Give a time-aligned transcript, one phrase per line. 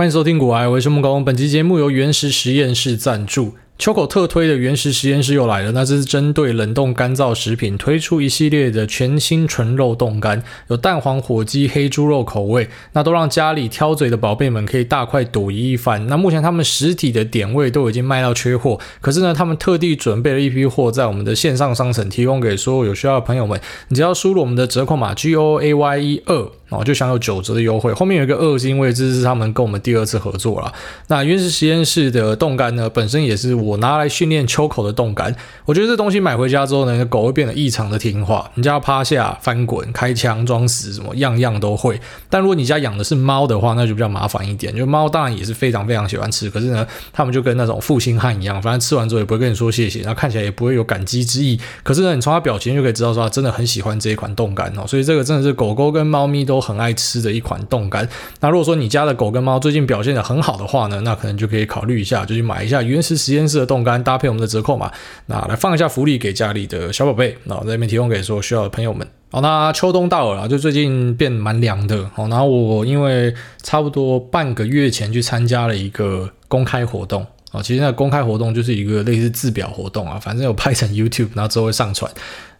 [0.00, 1.22] 欢迎收听《古癌我是木工。
[1.22, 3.52] 本期节目由原石实验室赞助。
[3.80, 16.06] 秋口特推的原石实验室又来了，那这是针对冷冻干燥食品推出一系列的全新纯肉冻干，有蛋黄、火鸡、黑猪肉口味，那都让家里挑嘴的宝贝们可以大快朵颐一番。
[16.08, 26.50] 那目前他们实体的点位都已经卖到缺货，可是呢，他们特地准备了一批货在我们的线上商城提供给所有有需要的朋友们，你只要输入我们的折扣码 G O A Y E 二。
[26.70, 27.92] 哦，就享有九折的优惠。
[27.92, 30.72] 后面有一个二，是因为这是他们跟我们第二次合作了。
[31.08, 35.34] 那原石实验室的冻干呢，本身也是我我拿来训练秋口的冻干。
[35.64, 38.50] 我觉得这东西买回家之后呢，狗会变得异常的听话。
[38.54, 42.00] 你家趴下、翻滚、开枪、装死，什么样样都会。
[42.28, 44.74] 但如果你家养的是猫的话，那就比较麻烦一点。
[44.74, 51.60] 就猫当然也是非常非常喜欢吃，可是呢，他们就跟那种负心汉一样，反正吃完之后也不会跟你说谢谢，然后看起来也不会有感激之意。
[51.82, 54.86] 可是呢，你从它表情就可以知道说，它真的很喜欢这一款冻干哦。
[54.86, 57.40] 所以这个真的是狗狗跟猫咪都很爱吃的一。
[57.40, 58.08] 款冻干，
[58.40, 64.90] 那如果说你家的狗跟猫最近表现的很好的话呢，那可能就可以考虑一下，就去买一下原石实验室的冻干，搭配我们的折扣码，
[65.26, 69.06] 那来放一下福利给家里的小宝贝，那我在这边提供给所有需要的朋友们。
[69.30, 77.24] 好，那秋冬到了，就最近变蛮凉的，好，然后我因为差不多半个月前去参加了一个公开活动。
[77.52, 82.08] 啊，其实那公开活动就是一个类似自表活动啊，反正有拍成 YouTube，然后之后会上传。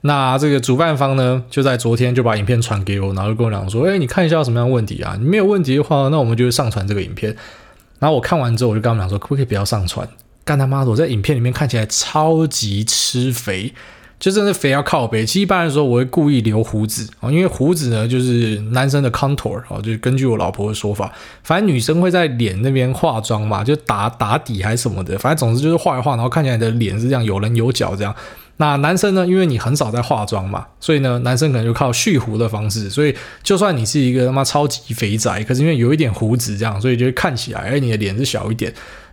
[0.01, 5.17] 那这个主办方呢，就在昨天就把影片传给我，然后就跟我讲说：“哎，你看一下有什么样的问题啊？
[5.17, 7.33] 你没有问题的话，那我们就上传这个影片。”
[8.01, 10.09] 然后我看完之后，我就跟他们讲说：“可不可以不要上传？
[10.45, 10.91] 干他妈的！
[10.91, 13.73] 我在影片里面看起来超级吃肥。”
[14.21, 21.11] 就真的肥要靠背，其实一般来说我会故意留胡子啊，因为胡子呢就是男生的 contour 啊，就是根据我老婆的说法，
[21.43, 28.15] 反正女生会在脸那边化妆嘛，就打打底还是什么的，反正总之就是画一画，然后看起来的脸是这样有棱有角这样。
[28.59, 38.71] 那男生呢，因为你很少在化妆嘛，所以呢男生可能就靠蓄胡的方式，所以就算你是一个他妈超级肥宅，可是因为有一点胡子这样，所以就会看起来哎你的脸是小一点。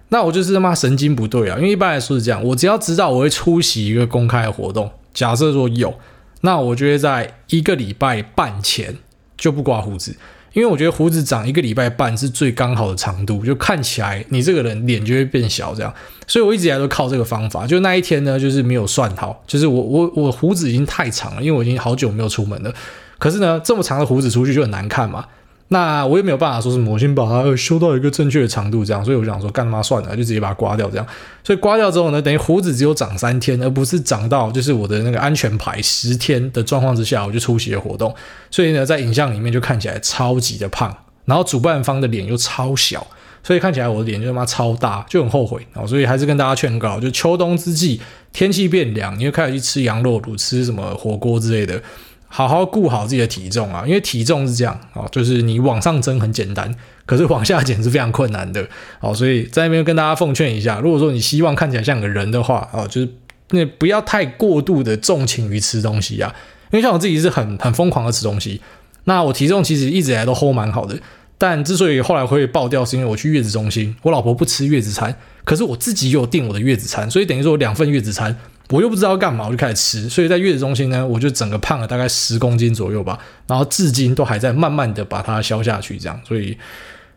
[0.10, 1.58] 那我就是他妈神经不对啊！
[1.58, 5.94] 因为一般来说是这样，我只要知道我会出席一个公开的活动，假设说有，
[6.42, 8.96] 那我就会在一个礼拜半前
[9.36, 10.16] 就不刮胡子，
[10.54, 15.94] 因为我觉得胡子长一个礼拜半是最刚好的长度，就看起来你这个人脸就会变小这样。
[16.26, 17.68] 所以我一直以来都靠这个方法。
[17.68, 22.74] 就那一天呢，就是没有算好，就是我我我胡子已经太长了，因为我已经好久没有出门了。
[23.18, 25.26] 可是呢，这么长的胡子出去就很难看嘛。
[25.70, 31.06] 那我也没有办法说什么，我先把它修到一个正确的长度，这样，所以我想说，干他妈算了，就直接把它刮掉，这样。
[31.44, 38.16] 所以刮掉之后呢，等于胡子只有长三天，而不是长到就是我的那个安全牌十天的状况之下，我就出席了活动。
[38.50, 40.96] 所以呢，在影像里面就看起来超级的胖，
[41.26, 43.06] 然后主办方的脸又超小，
[43.44, 45.68] 所以看起来我的脸就他妈超大，就很后悔。
[45.86, 48.00] 所以还是跟大家劝告，就秋冬之际，
[48.32, 51.82] 天气变凉，你就开始去吃羊肉炉、吃什么火锅之类的。
[52.30, 56.74] 好好顾好自己的体重啊，因为体重是这样啊，就是你往上增很简单，
[57.06, 58.68] 可是往下减是非常困难的。
[59.00, 63.10] 好，所以在那边跟大家奉劝一下，如果说你希望看起来像个人的话啊，就是
[63.52, 66.36] 那不要太过度的纵情于吃东西啊。
[66.72, 68.60] 因为像我自己是很很疯狂的吃东西，
[69.06, 71.00] 那我体重其实一直以来都齁蛮好的，
[71.38, 75.16] 但之所以后来会爆掉，是因为我去月子中心，我老婆不吃月子餐，
[75.46, 78.38] 可是我自己有订我的月子餐，所以等于说两份月子餐。
[78.70, 83.18] 我又不知道干嘛，我就开始吃，所以在月子中心呢，我就整个胖了大概十公斤左右吧，
[83.48, 86.58] 然后至今都还在慢慢的把它消下去，这样，所以，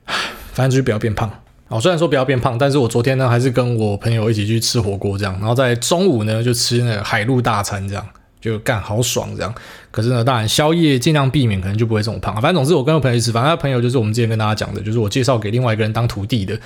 [0.04, 0.14] 唉
[0.52, 1.30] 反正就是不要变胖。
[1.68, 8.04] 哦，虽然说不要变胖，但是我昨天呢还是跟我朋友一起去吃火锅这样，然后在中午呢就吃那个海陆大餐这样，
[8.40, 9.54] 就干好爽这样。
[9.90, 12.34] 可是呢，当然宵夜尽量避免，可能就不会这么胖。
[12.34, 16.58] 反正总之我跟我朋友一起吃，反正他朋友就是我们之前跟大家讲的，就是我介绍给另外一个人当徒弟的。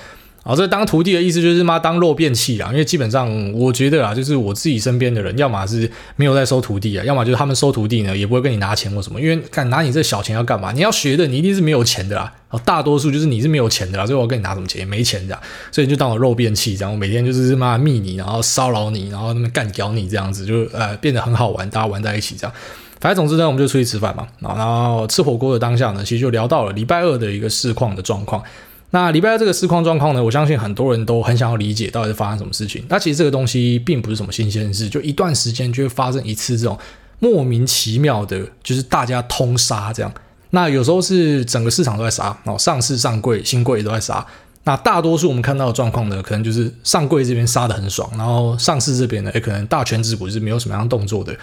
[0.47, 10.71] 好，这当徒弟的意思就是妈当肉便器啊，因为基本上我觉得啊，就是我自己身边的人，要么是没有在收徒弟啊，要么就是他们收徒弟呢，也不会跟你拿钱或什么，因为敢拿你这小钱要干嘛？
[10.71, 12.31] 你要学的，你一定是没有钱的啦。
[12.51, 15.35] 哦，大多数就是你是没有钱的啦，所以我跟你拿什么钱也没钱的，
[15.71, 22.55] 所以你就当我肉便器这样，我每天就是妈密你，然后骚扰你，然后那么干屌你这样子，就呃变得很好玩，大家玩在一起这样。
[22.99, 28.43] 反正总之呢，我们就出去吃饭嘛，然后吃火锅的当下呢，其实就聊到了礼拜二的一个市况的状况。
[28.95, 32.81] 那礼拜二这个市况状况呢，我相信很多人都很想要理解到底是发生什么事情。
[32.87, 36.79] 那其实这个东西并不是什么新鲜事，就一段时间就会发生一次这种
[37.19, 40.09] 莫名其妙的，就是大家通杀这样。
[40.51, 44.25] 那有时候是整个市场都在杀，哦，上市上柜新柜都在杀。
[44.63, 51.35] 那大多数我们看到的状况呢，可能就是上柜这边杀得很爽，然后上市这边呢，也可能大权值股是没有什么样动作的。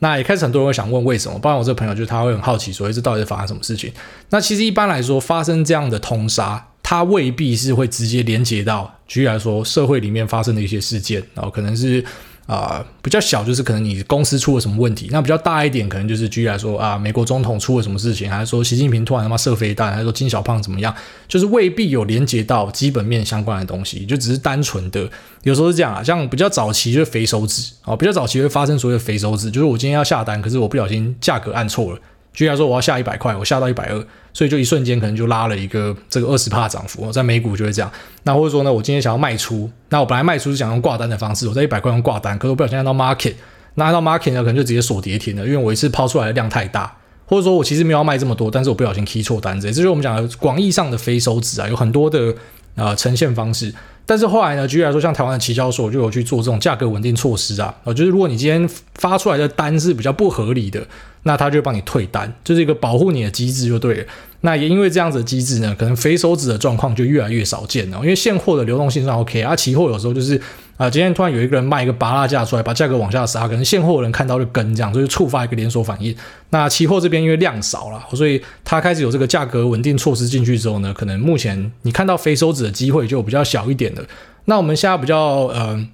[0.00, 1.38] 那也开始很多人会想问为什么？
[1.38, 3.90] 包括我这个朋友，就是他会很好奇，说这到底是发生什么事情？
[4.28, 6.66] 那其实一般来说，发生这样的通杀。
[6.90, 12.02] 它未必是会直接连接到，举例来说，社会里面发生的一些事件，然后可能是
[12.46, 20.94] 啊、比较小就是可能你公司出了什么问题，那比较大一点可能就是举例来说啊，美国总统出了什么事情，还是说习近平突然他妈射飞弹，还是说金小胖怎么样，
[21.28, 25.06] 就是未必有连接到基本面相关的东西，就只是单纯的，
[25.42, 32.00] 有时候是这样啊，像比较早期就是肥手指啊，比较早期会发生所谓的肥手指，就是我今天要下单，可是我不小心价格按错了。
[32.38, 37.90] 举例来说，我要下一百块，我下到一百二，所以就一瞬间可能就拉了一个这个二十帕涨幅，在美股就会这样。
[38.22, 43.34] 那或者说呢，我今天想要卖出，那我本来卖出是想用挂单的方式，我在一百块用挂单，可是我不小心按到 market，
[43.74, 46.96] 那按到 market 呢，可能就直接锁跌停了，因为我一次抛出来的量太大，
[47.26, 52.32] 或者说我其实没有要卖这么多，但是我不小心 key 错单子，这就是我们讲的广义上的非手指啊，有很多的
[52.76, 53.74] 呃呈现方式。
[54.06, 60.80] 但是后来呢，举例来说，像台湾的期交所就有去做这种价格稳定措施啊，就是如果你今天发出来的单是比较不合理的，
[61.22, 64.04] 那他就帮你退单，就是一个保护你的机制就对了。
[64.42, 70.40] 那也因为这样子的机制呢，可能肥手指的状况就越来越少见了，因为现货的流动性算 OK 啊，期货有时候就是
[70.76, 76.14] 啊、今天突然有一个人卖一个芭乐价出来，把价格往下杀，可能现货的人看到就跟这样，所以触发一个连锁反应。
[76.50, 84.02] 那期货这边因为量少了，所以它开始有这个价格稳定措施进去之后呢，可能目前你看到肥手指的机会就比较小一点了。
[84.44, 85.84] 那我们现在比较呃。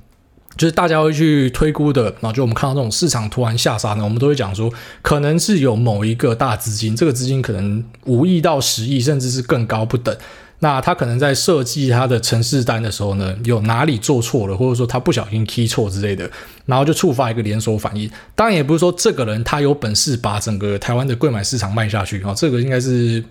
[0.56, 4.72] 就是大家会去推估的，然后就我们看到这种市场突然下杀呢，我们都会讲说，
[5.02, 10.16] 可能是有某一个大资金，这个资金可能五亿到十亿，甚至是更高不等。
[10.60, 16.30] 那他可能在设计他的程式单的时候呢，有哪里做错了，或者说他不小心 key 错之类的，
[16.64, 18.10] 然后就触发一个连锁反应。
[18.34, 23.22] 当然也不是说这个人他有本事把整个台湾的贵买市场卖下去啊，这个应该是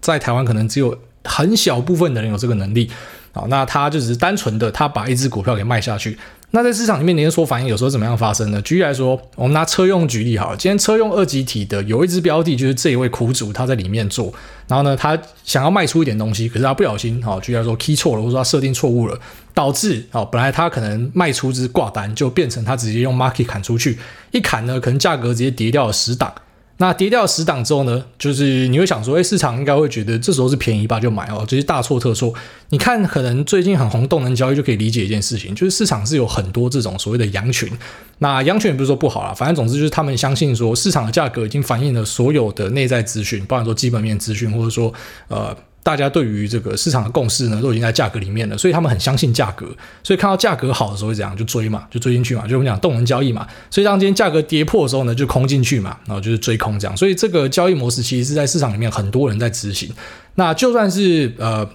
[0.00, 2.88] 在台湾可能只有很小部分的人有这个能力。
[3.32, 6.16] 好，那他就只是单纯的他把一只股票给卖下去。
[6.50, 8.60] 那在市场里面连锁反应有时候怎么样发生呢？
[8.62, 14.32] 举例来说，我们拿车用举例好了，今天车用二级体的有一只标的，就是这一位苦主他在里面做，
[14.66, 19.20] 然后呢，他想要卖出一点东西，可是他不小心，好，举例来说 key 错了，或者说他设定错误了，
[19.52, 23.98] 导致哦，本来他可能卖出只挂单，就变成他直接用 market 砍出去，
[24.30, 26.32] 一砍呢，可能价格直接跌掉了十档。
[26.78, 32.32] 那跌掉十档之后呢，就是你会想说，诶，市场应该会觉得这时候是便宜吧，就买哦，这是大错特错。
[32.70, 37.68] 你看，可能最近很红动能交易就可以理解一件事情，就是市场是有很多这种所谓的羊群。
[38.18, 44.92] 那羊群也不是说不好啦，反正总之就是他们相信说，市场的价格已经反映了所有的内在资讯，包含说基本面资讯，或者说
[45.28, 45.56] 呃。
[45.82, 49.66] 大家对于这个市场的共识呢，都已经在价格里面了，所以他们很相信价格，
[50.02, 53.46] 所以看到价格好的时候会怎样，就追嘛，就追进去嘛，就我们讲动能交易嘛。
[53.70, 56.96] 所以当今天价格跌破的时候呢，就空进去嘛，然后就是追空这样。
[56.96, 59.90] 所以这个交易模式其实是在市场里面很多人在执行。
[60.34, 61.68] 那就算是呃。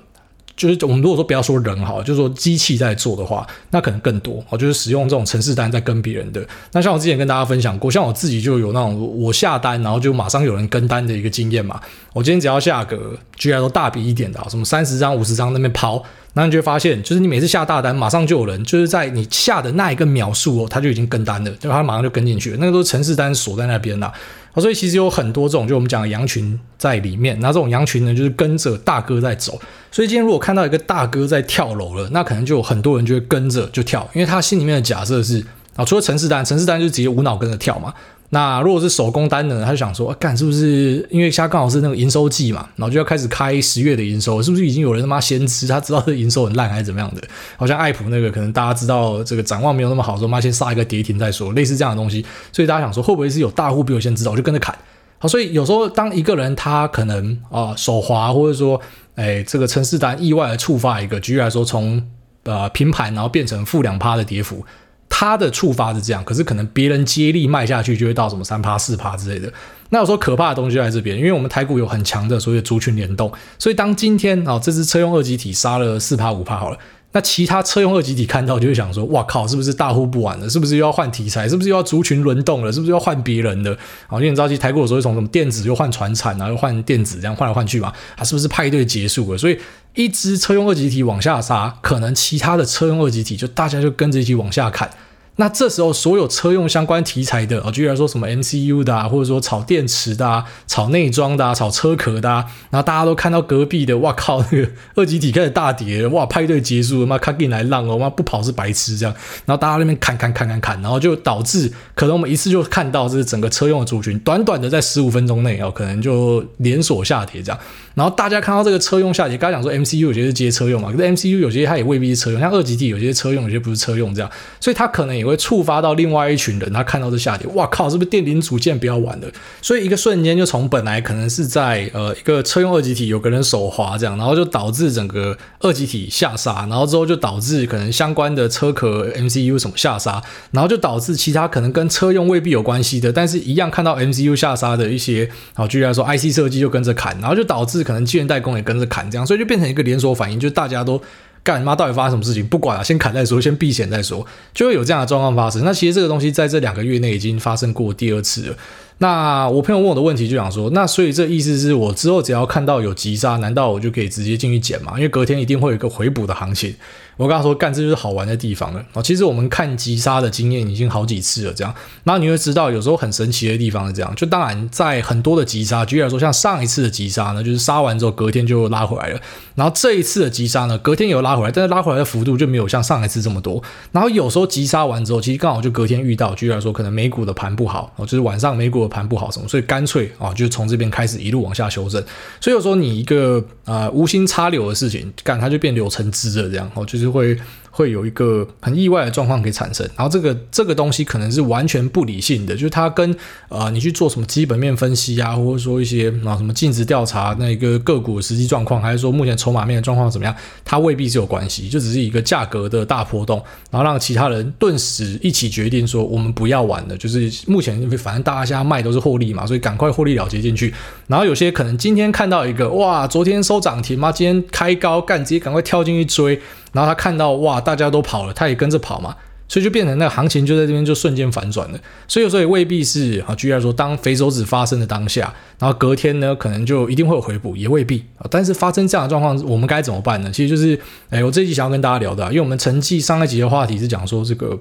[0.63, 4.57] 就是我们如果说不要说人哈，就是说机器在做的话，那可能更多哦。
[4.57, 6.45] 就是使用这种城市单在跟别人的。
[6.71, 11.81] 那像我之前跟大家分享过，像我自己就有那种我下单，然后就马上有人跟单的一个经验嘛。
[12.13, 16.01] 我今天只要下个，居然都大笔一点的，什么三十张、五十张那边抛，
[16.34, 22.58] 那你就会发现，就是你每次下大单，马上就有人就是在你下的那一个秒数哦，他就已经跟单了，就他马上就跟进去了。
[22.60, 24.12] 那个都是程式单锁在那边了。
[24.56, 27.40] 所以其实有很多这种，就我们讲的羊群在里面。
[27.40, 29.60] 那这种羊群呢，就是跟着大哥在走。
[29.92, 35.44] 所以今天如果看到一个大哥在跳楼了，那可能就有很多人就会跟着就跳，因为他心里面的假设是
[35.76, 37.94] 啊，除了程式单，程式单就直接无脑跟着跳嘛。
[38.34, 47.22] 那如果是手工单呢，他就想说，干、啊、是不是因为现在刚好是那个营收季嘛，然后就要开始开十月的营收，是不是已经有人他妈先知，他知道这营收很烂还是怎么样的？
[47.58, 52.26] 好像爱普那个可能大家知道这个展望没有那么好，说妈先杀一个跌停再说，类似这样的东西。
[52.52, 54.76] 所以大家想说，会不会是有大户比我先知道，我就跟着砍？
[55.20, 58.82] 好，所以有时候当一个人他可能啊、手滑，或者说
[59.14, 62.04] 哎这个程式单意外的触发一个，举例来说从
[62.46, 64.66] 呃平盘然后变成负两趴的跌幅。
[65.15, 69.53] 他的触发是这样，可是可能别人接力卖下去就会到什么三趴四趴之类的。
[69.89, 76.77] 那有时候可怕的东西就在这边，因为我们台股有很强的所谓族群联动，所以当今天啊、哦、这只车用二极体杀了四趴五趴好了，
[77.13, 80.50] 那其他车用二级体看到就会想说，哇靠，是不是大呼不玩了？
[80.50, 81.48] 是不是又要换题材？
[81.48, 82.72] 是不是又要族群轮动了？
[82.72, 83.77] 是不是又要换别人的？
[84.08, 89.38] 好，因为你知道，其实台股有时候从什么电子又换传产然后，又换电子这样换来换去嘛，啊，是不是派对结束了？
[89.38, 89.58] 所以
[89.93, 94.89] 一支车用二级体往下杀，可能其他的车用二级体就大家就跟着一起往下砍。
[95.38, 109.16] 那这时候，所有车用相关题材的，啊，举例来说什么 MCU 的啊，或者说炒电池的啊，炒内装的啊，炒车壳的啊，然后大家都看到隔壁的，哇靠，那个二极体开始大跌，哇，派对结束了，妈，卡进来浪哦，妈不跑是白痴这样，
[109.48, 117.60] 然后大家那边砍砍砍砍砍，然后就导致可能我们一次就看到这是整个车用的族群，短短的在十五分钟内哦，可能就连锁下跌这样，
[117.96, 125.23] 然后大家看到这个车用下跌，刚才讲说 MCU 有些是接车用嘛，可是 MCU 有些它也未必是车用，像二极体有些车用，有些不是车用这样，所以它可能也。
[125.24, 129.27] 也会触发到另外一群人，他看到这下跌，哇靠，是不是电零组件不要玩了？
[129.62, 151.01] 所以一个瞬间就从本来可能是在呃一个车用二极体有个人手滑这样，然后就导致整个二极体下杀，然后之后就导致可能相关的车壳 MCU 什么下杀，然后就导致其他可能跟车用未必有关系的，但是一样看到 MCU 下杀的一些，好举例来说 IC 设计就跟着砍，然后就导致可能晶圆代工也跟着砍，这样，所以就变成一个连锁反应，就大家都。
[151.44, 151.76] 干你妈！
[151.76, 152.48] 到底发生什么事情？
[152.48, 155.64] 不管了，先砍再说，先避险再说，就会有这样的状况发生。
[155.66, 158.58] 那其实这个东西在这两个月内已经发生过第二次了。
[159.03, 164.93] 那我朋友问我的问题就想说，那所以这意思是我之后只要看到有急杀，难道我就可以直接进去捡吗？
[164.95, 166.74] 因为隔天一定会有一个回补的行情。
[167.15, 169.01] 我跟他说，干，这就是好玩的地方了啊！
[169.01, 171.72] 其实我们看急杀的经验已经好几次了，这样，
[172.05, 174.12] 那你会知道，有时候很神奇的地方是这样。
[174.15, 179.22] 就当然，在很多的急杀，举例来说，像上一次的急杀呢，就是杀完之后隔天就拉回来了。
[179.53, 183.62] 然后这一次的急杀呢，隔天有拉回来，但是拉回来的幅度就没有像上一次这么多。
[183.91, 192.02] 然后有时候急杀完之后，其实刚好就隔天遇到，举例来说，可能美股的盘不好，哦就是晚上美股盘不好什么，所以干脆啊，就从这边开始一路往下修正。
[192.40, 197.36] 所以有时候你一个啊、无心插柳的事情，干它就变柳成枝了，这样哦，就是会。
[197.75, 203.15] 会有一个很意外的状况可以产生，然后这个这个东西可能是完全不理性的，就是它跟
[203.50, 220.72] 呃你去做什么基本面分析啊，或者说一些啊什么尽职调查那个个股实际状况，还是说目前筹码面的状况怎么样，它未必是有关系，就只是一个价格的大波动，然后让其他人顿时一起决定说我们不要玩了，就是目前反正大家现在卖都是获利嘛，所以赶快获利了结进去，
[221.08, 226.39] 然后有些可能今天看到一个哇，昨天收涨停嘛，今天开高干，直接赶快跳进去追。
[226.74, 229.15] 然后他看到哇，大家都跑了，他也跟着跑嘛，
[229.48, 231.80] 所以就变成那个行情就在这边就瞬间反转了。
[232.08, 238.27] 所以所以未必是啊，举例来说，当肥手指发生的当下，然后隔天呢，可能就一定会有回补，也未必啊。
[238.30, 240.30] 但是发生这样的状况，我们该怎么办呢？
[240.34, 240.77] 其实就是，
[241.10, 244.60] 哎，我这一集想要跟大家聊的，因为我们成绩上一集的话题是讲说这个。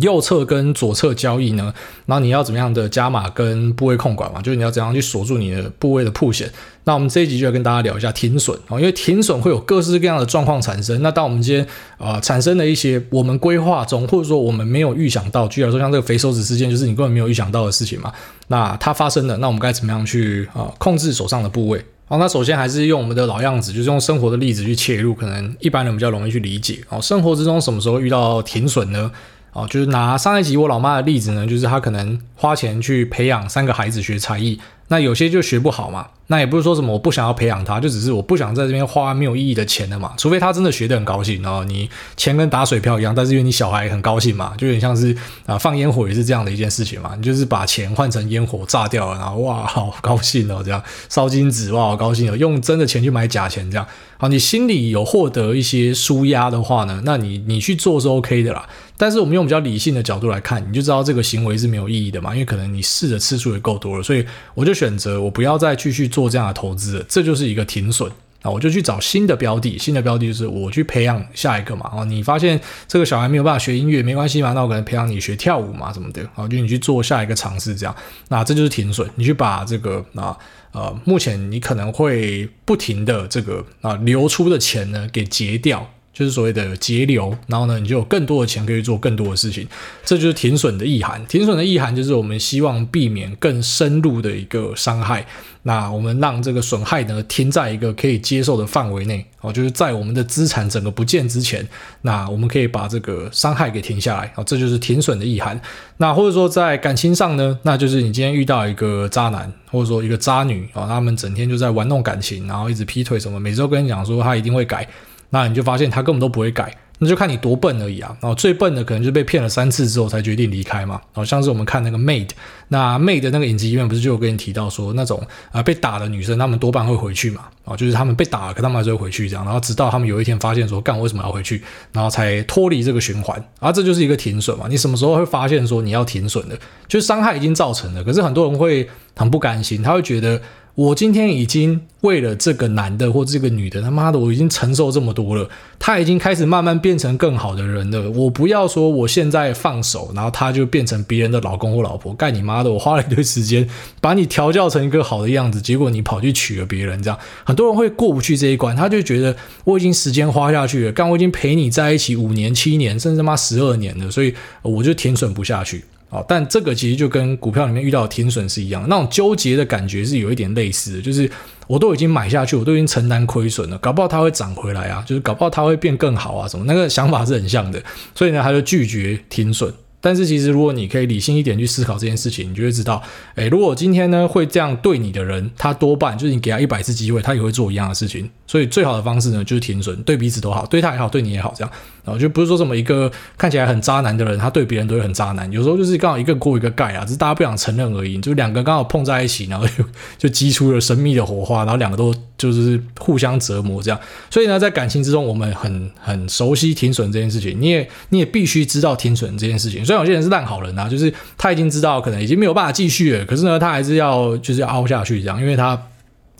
[0.00, 1.72] 右侧跟左侧交易呢，
[2.06, 4.42] 然后你要怎么样的加码跟部位控管嘛？
[4.42, 6.50] 就是你要怎样去锁住你的部位的破险。
[6.84, 11.02] 那我们这一集就要跟大家聊一下停损啊，因为停损会有各式各样的状况产生。
[11.02, 11.64] 那当我们今天
[11.98, 18.12] 啊、呃、产生了一些我们规划中或者说我们没有预想到，举例来说像这个肥手指事件，就是你根本没有预想到的事情嘛。
[18.48, 21.84] 那它发生了，那我们该怎么样去啊、控制手上的部位？
[22.08, 26.78] 好，那首先还是用我们的老样子，就是用生活的例子去切入，可能一般人比较容易去理解。
[26.88, 29.10] 哦，生活之中什么时候遇到停损呢？
[29.56, 36.08] 哦，就是拿上一集我老妈的例子呢，就是她可能花钱去培养三个孩子学才艺，那有些就学不好嘛。
[36.28, 40.12] 那也不是说什么我不想要培养他，就只是我不想在这边花没有意义的钱了嘛。
[40.18, 45.16] 除非他真的学得很高兴，然后你钱跟打水漂一样，但是因为你小孩很高兴嘛，就有点像是
[45.46, 47.12] 啊放烟火也是这样的一件事情嘛。
[47.16, 53.86] 你就是把钱换成烟火炸掉了，然后 哇好高兴哦，这样烧金纸哇好高兴哦，用真的钱去买假钱这样。
[54.18, 58.66] 好，你心里有获得一些舒压的话呢，那你你去做是 OK 的啦。
[58.98, 64.24] 但是我们用比较理性的角度来看，你就知道这个行为是没有意义的嘛，因为可能你试的次数也够多了，所以
[64.54, 68.10] 我就选择我不要再继续做这样的投资，这就是一个停损
[68.42, 68.50] 啊！
[68.50, 71.90] 我就去找新的标的，新的标的就是我去培养下一个嘛。
[71.92, 77.96] 哦，你发现这个小孩没有办法学音乐，没关系嘛，那我可能培养你学跳舞嘛，什么的啊，就你去做下一个尝试，这样，
[78.28, 79.08] 那这就是停损。
[79.16, 80.36] 你去把这个啊
[80.72, 85.90] 呃，目前你可能会不停的这个啊流出的钱呢给结掉。
[86.16, 89.68] 就是所谓的节流，然后呢，你就有更多的钱可以做更多的事情，
[90.02, 91.22] 这就是停损的意涵。
[91.26, 95.26] 停损的意涵就是我们希望避免更深入的一个伤害。
[95.64, 101.68] 那我们让这个损害呢停在一个可以接受的范围内哦，就是在我们的资产整个不见之前，
[102.00, 105.60] 那我们可以把这个伤害给停下来哦，这就是停损的意涵。
[105.98, 114.88] 那或者说在感情上呢，那就是你今天遇到一个渣男，或者说一个渣女啊，他们整天就在玩弄感情，然后一直劈腿什么，每周跟你讲说他一定会改。
[115.30, 118.16] 那你就发现他根本都不会改，那就看你多笨而已啊！
[118.20, 121.00] 然后最笨的可能就是被骗了三次之后才决定离开嘛。
[121.12, 122.30] 好像是我们看那个 Maid，
[122.68, 125.20] 那 Maid 的那个影集里面不是就有跟你提到说，那种
[125.52, 127.42] 啊被打的女生，她们多半会回去嘛。
[127.64, 129.44] 啊，就是她们被打了，可她们还是会回去这样。
[129.44, 131.62] 然后直到她们有一天发现说，干，为什么要回去？
[131.92, 133.44] 然后才脱离这个循环。
[133.58, 134.66] 啊，这就是一个停损嘛。
[134.68, 136.58] 你什么时候会发现说你要停损的？
[136.88, 140.40] 就是伤害已经造成了，可是很多人会很不甘心，他会觉得。
[140.76, 148.10] 我今天已经为了这个男的或这个女的，他妈的，我已经承受这么多了，他已经开始慢慢变成更好的人了。
[148.10, 152.70] 我不要说我现在放手，然后他就变成别人的老公或老婆，干你妈的！
[152.70, 153.66] 我花了一堆时间
[154.02, 158.76] 把你调教成一个好的样子，结果你跑去娶了别人，这样很多人会过不去这一关。
[158.76, 165.86] 他就觉得我已经时间花下去了，干我已经陪你在一起五年、七年，甚至他妈十二年了，所以我就停损不下去。
[166.08, 171.28] 哦，但这个其实就跟股票里面遇到的停损是一样的，那种纠结的感觉是有一点类似的，就是
[171.66, 177.82] 我都已经买下去，我都已经承担亏损了，搞不好它会涨回来啊，就是搞不好它会变更好啊，什么那个想法是很像的，
[178.14, 179.72] 所以呢，他就拒绝停损。
[179.98, 183.02] 但是其实如果你可以理性一点去思考这件事情，你就会知道，
[183.34, 188.30] 诶，如果今天呢会这样对你的人，他多半就是你给他一百次机会，他也会做一样的事情。
[188.46, 191.72] 所以最好的方式呢就是停损，对彼此都好，对他也好，对你也好，这样。
[192.06, 195.50] 然后就不是说什么一个看起来很渣男的人，他对别人都会很渣男。
[195.50, 198.16] 有时候就是刚好一个锅一个盖啊，只是大家不想承认而已。
[198.18, 199.84] 就两个刚好碰在一起，然后就
[200.16, 204.00] 就激出了神秘的火花，然后两个都就是互相折磨这样。
[204.30, 207.60] 所以呢，在感情之中，我们很很熟悉停损这件事情。
[207.60, 209.84] 你也你也必须知道停损这件事情。
[209.84, 215.76] 虽然有些人是烂好人啊，就是他已经知道可能已经没有办法继续了，可是呢，他还是要就是要凹下去这样，因为他。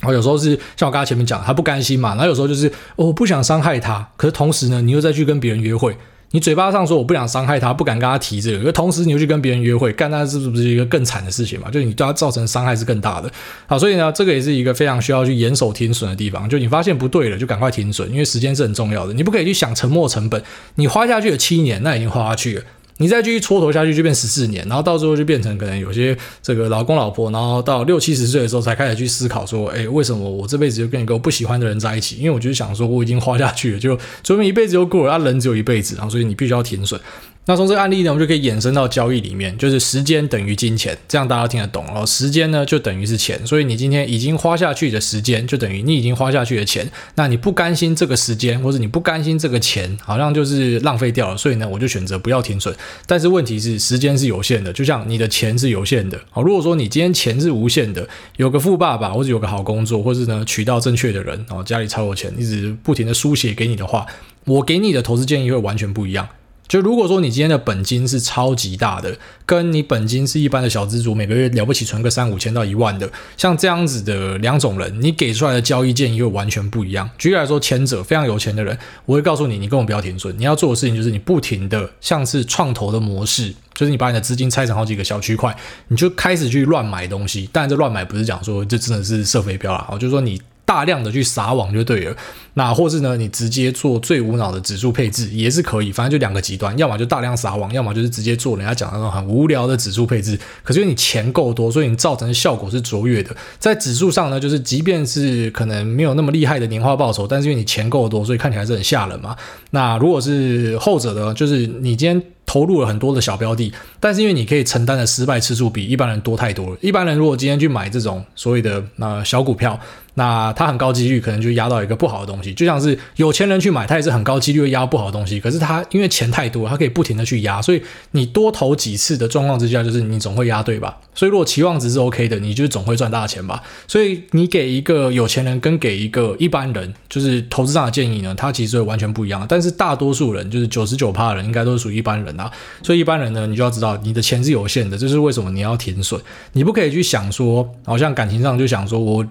[0.03, 5.97] 我有时候是像我刚才前面讲，他不甘心嘛，然后有时候就是我不想伤害他，可是同时呢，你又再去跟别人约会，
[6.33, 11.71] 你嘴巴上说我不想伤害他，不敢跟他提这个，可同时你又去跟别人约会，干那是不是一个更惨的事情嘛？
[11.71, 13.31] 就你对他造成伤害是更大的。
[13.67, 16.47] 好，所以呢，这个也是一个非常需要去严守停损的地方。
[16.47, 20.43] 就你发现不对了，就赶快停损，因为时间是很重要的，你不可以去想沉没成本，
[20.75, 22.63] 你花下去了七年，那已经花下去了。
[22.99, 32.17] 你再继续蹉跎下去，就变十四年，然后到最后就变成可能有些这个老公老婆，然后到六七十岁的时候才开始去思考说，哎，为什么我这辈子就跟一个不喜欢的人在一起？
[32.17, 37.01] 因为我就想说，我已经花下去了，就说明一辈子就过了，啊，人只有一辈子，然后所以你必须要停损。
[37.49, 42.05] 那从这个案例呢，我们就可以延伸到交易里面，就是时间等于金钱，这样大家听得懂哦。
[42.05, 46.91] 时间呢就等于是钱，所以你今天已经花下去的时间，就等于你已经花下去的钱。
[47.15, 52.75] 那你不甘心这个时间，或者你不甘心这个钱，好像就是浪费掉了，所以呢，我就选择不要停损。
[53.07, 56.21] 但是问题是，时间是有限的，就像你的钱是有限的。
[56.31, 64.05] 好，如果说你今天钱是无限的，有个富爸爸，或者有个好工作，或者呢娶到正确的人，哦，家里超有钱，一直不停的输血给你的话，
[64.47, 66.29] 我给你的投资建议会完全不一样。
[66.69, 77.09] 就如果说你今天的本金是超级大的，跟你本金是一般的小资族，每个月了不起存个三五千到一万的，像这样子的两种人，你给出来的交易建议又完全不一样。
[77.17, 85.57] 举例来说，前者非常有钱的人，我会告诉你，你根本不要停损，你要做的事情就是你不停的像是创投的模式，就是你把你的资金拆成好几个小区块，
[85.89, 87.49] 你就开始去乱买东西。
[87.53, 90.41] 但，这乱买不是讲说这真的是设飞镖啦，就是说你。
[90.67, 92.17] 大量的去撒网就对了，
[92.59, 100.39] 那或是呢，你直接做最无脑的指数配置也是可以，反正就两个极端，要么就大量撒网，要么就是直接做人家讲的那种很无聊的指数配置。
[100.65, 103.37] 可是因为你钱够多，所以你造成的效果是卓越的。
[103.59, 109.37] 在指数上呢，就是即便是可能没有那么厉害的年化报酬，但是因为你钱够多，所以看起来是很吓人嘛。
[109.73, 112.23] 那如果是后者的，就是你今天。
[112.49, 116.77] 投入了很多的小标的，但是因为你可以承担的失败次数比一般人多太多了。
[116.81, 119.79] 一般人如果今天去买这种所谓的呃小股票，
[120.15, 122.46] 那他很高几率可能就压到一个不好的东西。
[122.55, 125.41] 就像是有钱人去买，他也是很高几率会压不好的东西。
[125.41, 127.83] 可是他因为钱太多，他可以不停的去压，所以
[128.13, 130.97] 你多投几次的状况之下，就是你总会压对吧？
[131.15, 133.63] 所以如果期望值是 OK 的，你就总会赚大钱吧。
[133.89, 139.45] 所以你给一个有钱人跟给一个一般人，就是投资上的建议呢，它其实会完全不一样。
[139.49, 142.39] 但是大多数人，就是九十九趴的人，应该都是属于一般人。
[142.39, 142.51] 啊，
[142.83, 146.21] 所以一般人呢，你就要知道你的钱是有限的，这是为什么你要停损。
[146.53, 149.25] 你不可以去想说，好像感情上就想说我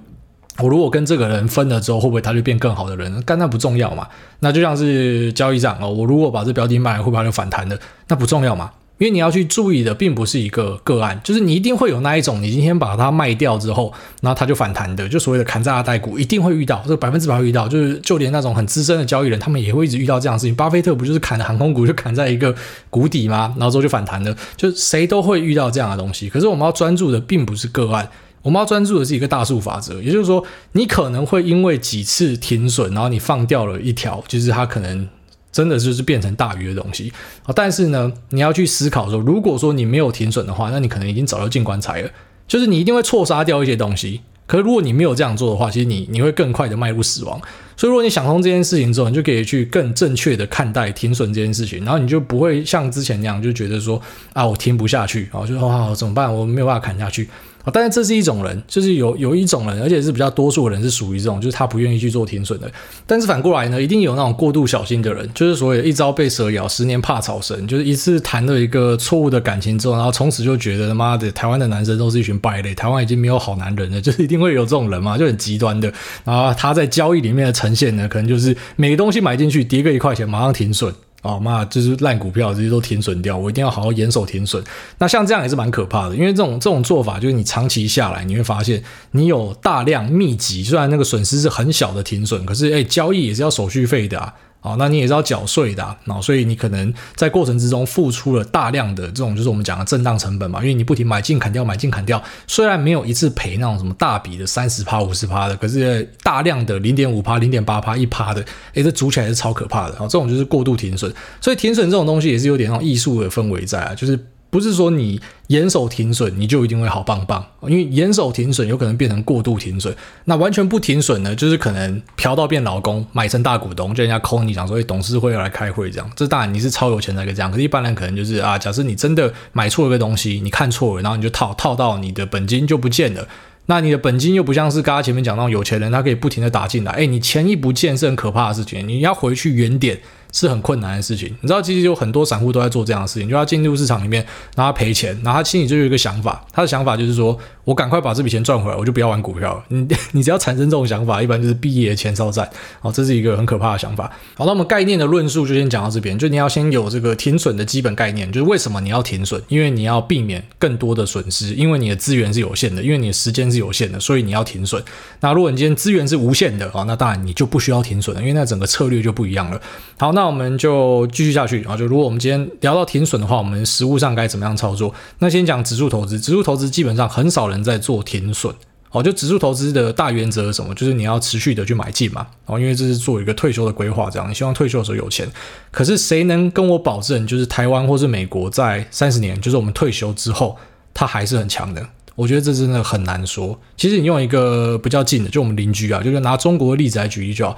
[0.60, 3.22] 我如果跟这个人分了之后，会不会他就变更好的人？
[3.26, 4.08] 但那不重要嘛。
[4.40, 7.78] 那就像是交易上哦，我如果把这标的卖了，会不会他就反弹的？
[8.08, 8.72] 那不重要嘛。
[8.98, 13.92] 因为你要去注意的，并不是一个个案，就是你一定会有那一种，你今天把它卖掉之后，
[14.22, 20.56] 然后它就反弹的，就所谓的砍价带股，一定会遇到，这百分之百会遇到，就是就连那种很资深的交易人，他们也会一直遇到这样的事情。
[20.56, 22.56] 巴菲特不就是砍的航空股，就砍在一个
[22.90, 23.54] 谷底吗？
[23.58, 26.30] 然后之后就反弹的，就谁都会遇到这样的东西。
[26.30, 28.10] 可是我们要专注的，并不是个案，
[28.46, 35.10] 我们要专注的是一个大数法则，也就是说，你可能会因为几次停损，然后你放掉了一条，就是它可能。
[35.56, 37.14] 真的就是变成大鱼的东西
[37.46, 37.54] 啊！
[37.56, 42.10] 但是呢，你要去思考说，如果说你没有停损的话，那你可能已经早就进棺材了。
[42.46, 44.20] 就是你一定会错杀掉一些东西。
[44.48, 47.40] 可是如果你没有这样做的话，其实你你会更快的迈入死亡。
[47.78, 54.02] 所以如果你想通这件事情之后，你就可以去更正确的看待停损这件事情，然后你就不会像之前那样就觉得说
[54.34, 56.36] 啊，我停不下去啊，就说啊，怎么办？
[56.36, 57.30] 我没有办法砍下去。
[57.66, 62.72] 啊但是这是一种人，就是有有一种人，而且是比较多数的人是属于这种，就是他不愿意去做停损的。
[63.06, 75.92] 但是反过来呢，一定有那种过度小心的人，就是所谓一朝被蛇咬，十年怕草绳，就是一次谈了一个错误的感情之后，然后从此就觉得他妈的台湾的男生都是一群败类，台湾已经没有好男人了，就是一定会有这种人嘛，就很极端的。
[76.24, 80.94] 然后他在交易里面的呈现呢，可能就是每个东西买进去跌个一块钱，马上停损。
[81.26, 84.64] 哦，妈，就是烂股票，这些都停损掉，我一定要好好严守停损。
[85.00, 94.32] 那像这样也是蛮可怕的，因为这种这种做法，就是你长期下来，你会发现你有大量密集，虽然那个损失是很小的停损，可是诶，交易也是要手续费的啊。
[94.66, 110.02] 哦，那你也是要缴税的啊，所以你可能在过程之中付出了大量的这种，就是我们讲的震荡成本嘛，因为你不停买进砍掉，买进砍掉，虽然没有一次赔那种什么大笔的三十趴、五十趴的，可是大量的零点五趴、零点八趴、一趴的，诶，这组起来是超可怕的啊！
[110.02, 114.20] 这种就是过度停损，所以停损这种东西也是有点那种艺术的氛围在啊，就是
[114.56, 119.94] 不是说你严守停损你就一定会好棒棒，因为严守停损有可能变成过度停损。
[120.24, 126.10] 那完全不停损呢，就是可能嫖到变老公，买成大股东，就人家 call 你讲说，哎，董事会要来开会这样。
[126.16, 133.28] 这当然你是超有钱才可以这样，可是一般人可能就是啊，假设你真的买错了个东西，你看错了，然后你就套套到你的本金就不见了。
[133.66, 140.00] 那你的本金又不像是刚刚前面讲到有钱人，他可以不停的打进来，哎，你钱一不见是很可怕的事情，你要回去原点。
[140.36, 149.64] 是很困难的事情，你知道，其实有很多散户都在做这样的事情，就他进入市场里面，然后赔钱，然后他心里就有一个想法，他的想法就是说，我赶快把这笔钱赚回来，我就不要玩股票了。
[149.68, 152.50] 你 你只要产生这种想法，一般就是毕业前哨战，
[152.80, 154.10] 好，这是一个很可怕的想法。
[154.36, 164.84] 好，那我们概念的论述就先讲到这边，就你要先有这个停损的基本概念，就是为什么你要停损，因为你要避免更多的损失，因为你的资源是有限的，因为你的时间是有限的，所以你要停损。
[165.22, 169.60] 那如果你今天资源是无限的啊，那当然你就不需要停损了，因为那整个策略就不一样了。
[169.98, 171.08] 好，那我们就。
[171.16, 171.78] 继续下去啊！
[171.78, 174.94] 就如果我们今天聊到停损的话，我们实务上该怎么样操作？
[175.20, 178.54] 那先讲指数投资，指数投资基本上很少人在做停损
[178.92, 179.04] 哦。
[179.04, 180.74] 就指数投资的大原则是什么？
[180.76, 182.26] 就是你要持续的去买进嘛。
[182.46, 185.30] 哦，因为这是做一个退休的规划，这样你希望退休的时候有钱。
[185.72, 190.58] 可是谁能跟我保证，就是台湾或是美国在三十年，就是我们退休之后，
[190.94, 191.86] 它还是很强的？
[192.16, 193.60] 我觉得这真的很难说。
[193.76, 197.58] 其实你用一个比较近的，就我们邻居啊，就是拿中国的例子来举例就好。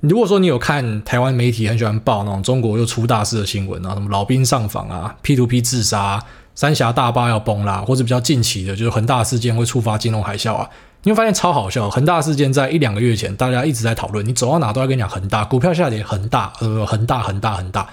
[0.00, 6.24] 如果说你有看台湾媒体很喜欢报那种中国又出大事的新闻啊，什么老兵上访啊 P to P 自杀，
[6.58, 10.68] 三峡大坝要崩啦，或者比较近期的，就是恒大事件会触发金融海啸啊，
[11.04, 11.88] 你会发现超好笑。
[11.88, 17.88] 恒大事件在一两个月前，大家一直在讨论，你走到哪都要跟你讲恒大股票下跌，恒大呃恒大恒大恒大，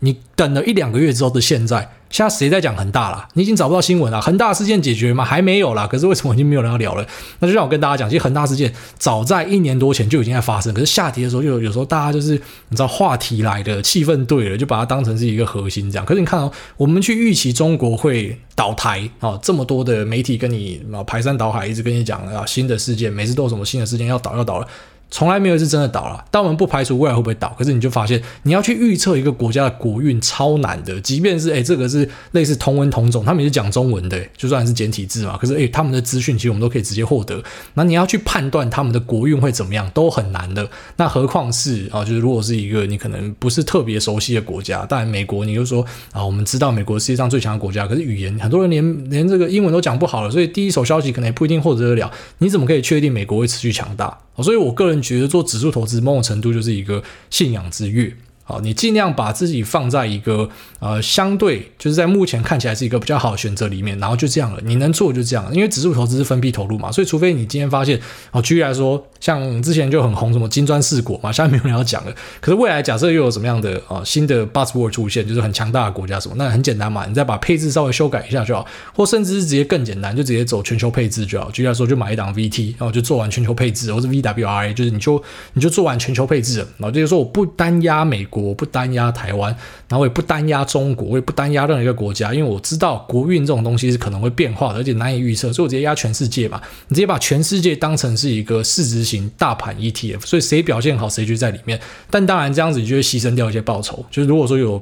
[0.00, 1.90] 你等了一两个月之后的现在。
[2.10, 3.28] 现在谁在讲恒大啦？
[3.34, 4.18] 你已经找不到新闻了。
[4.22, 5.22] 恒大事件解决吗？
[5.22, 5.86] 还没有啦。
[5.86, 7.06] 可是为什么已经没有人要聊了？
[7.40, 10.72] 那就让我跟大家讲，其实恒大事件早在一年多前就已经在发生。
[10.72, 12.32] 可是下跌的时候，就有有时候大家就是
[12.70, 16.06] 你知道话题来的气氛对了，就把它当成是一个核心这样。
[16.06, 24.66] 可是你看哦，我们去预期中国会倒台啊，这么多的媒体跟你排山倒海，一直跟你讲啊新的事件，每次都有什么新的事件要倒要倒了。
[25.10, 27.54] 从来没有一次真的倒了，但我们不排除未来会不会倒。
[27.58, 31.00] 可是你就发现，你要去预测一个国家的国运超难的。
[31.00, 35.38] 即便是诶这个是类似同文同种，他们也是讲中文的，就算是简体字嘛。
[35.38, 37.42] 可是诶他们的资讯其实我们都可以直接获得。
[37.74, 40.68] 那你要去判断他们的国运会怎么样，都很难的。
[40.96, 52.10] 那何况是啊，就是如果是一个你可能不是特别熟悉的国家，当然美国，你就说啊，我们知道美国世界上最强的国家，可是语言很多人连连这个英文都讲不好了，所以第一手消息可能也不一定获得得了。
[52.38, 54.18] 你怎么可以确定美国会持续强大？
[54.40, 58.14] 所以，我个人觉得做指数投资，某种程度就是一个信仰之跃。
[58.48, 64.58] 好，你尽量把自己放在一个呃相对就是在目前看起来是一个比较好的选择里面，然后就这样了。
[64.64, 72.14] 你能做就这样，因为指数投资是分批投入嘛，所以除非你今天发现，哦，举例来说，像之前就很红什么金砖四国嘛，现在没有人要讲了。
[72.40, 81.50] 可是未来假设又有什么样的啊、呃、新的 buzzword 出现，就是很强大的国家什么，那很简单嘛，你再把配置稍微修改一下就好，或甚至是直接更简单，就直接走全球配置就好。
[81.50, 89.08] 举例来说，就买一档 VT，然后就做完全球配置，或是 VWRA，就是你就你就做完全球配置，然后就是说我不单压美国，我不单压。
[89.18, 89.50] 台湾，
[89.88, 96.62] 然后我也不单压中国，我也不单压任何一个国家，因为我知道国运这种东西是可能会变化的，而且难以预测，所以我直接压全世界吧。
[96.88, 101.80] 你直接把全世界当成是一个市值型大盘 ETF，所以谁表现好谁就在里面。
[102.10, 104.80] 但当然这样子你就会牺牲掉一些报酬，就是如果说有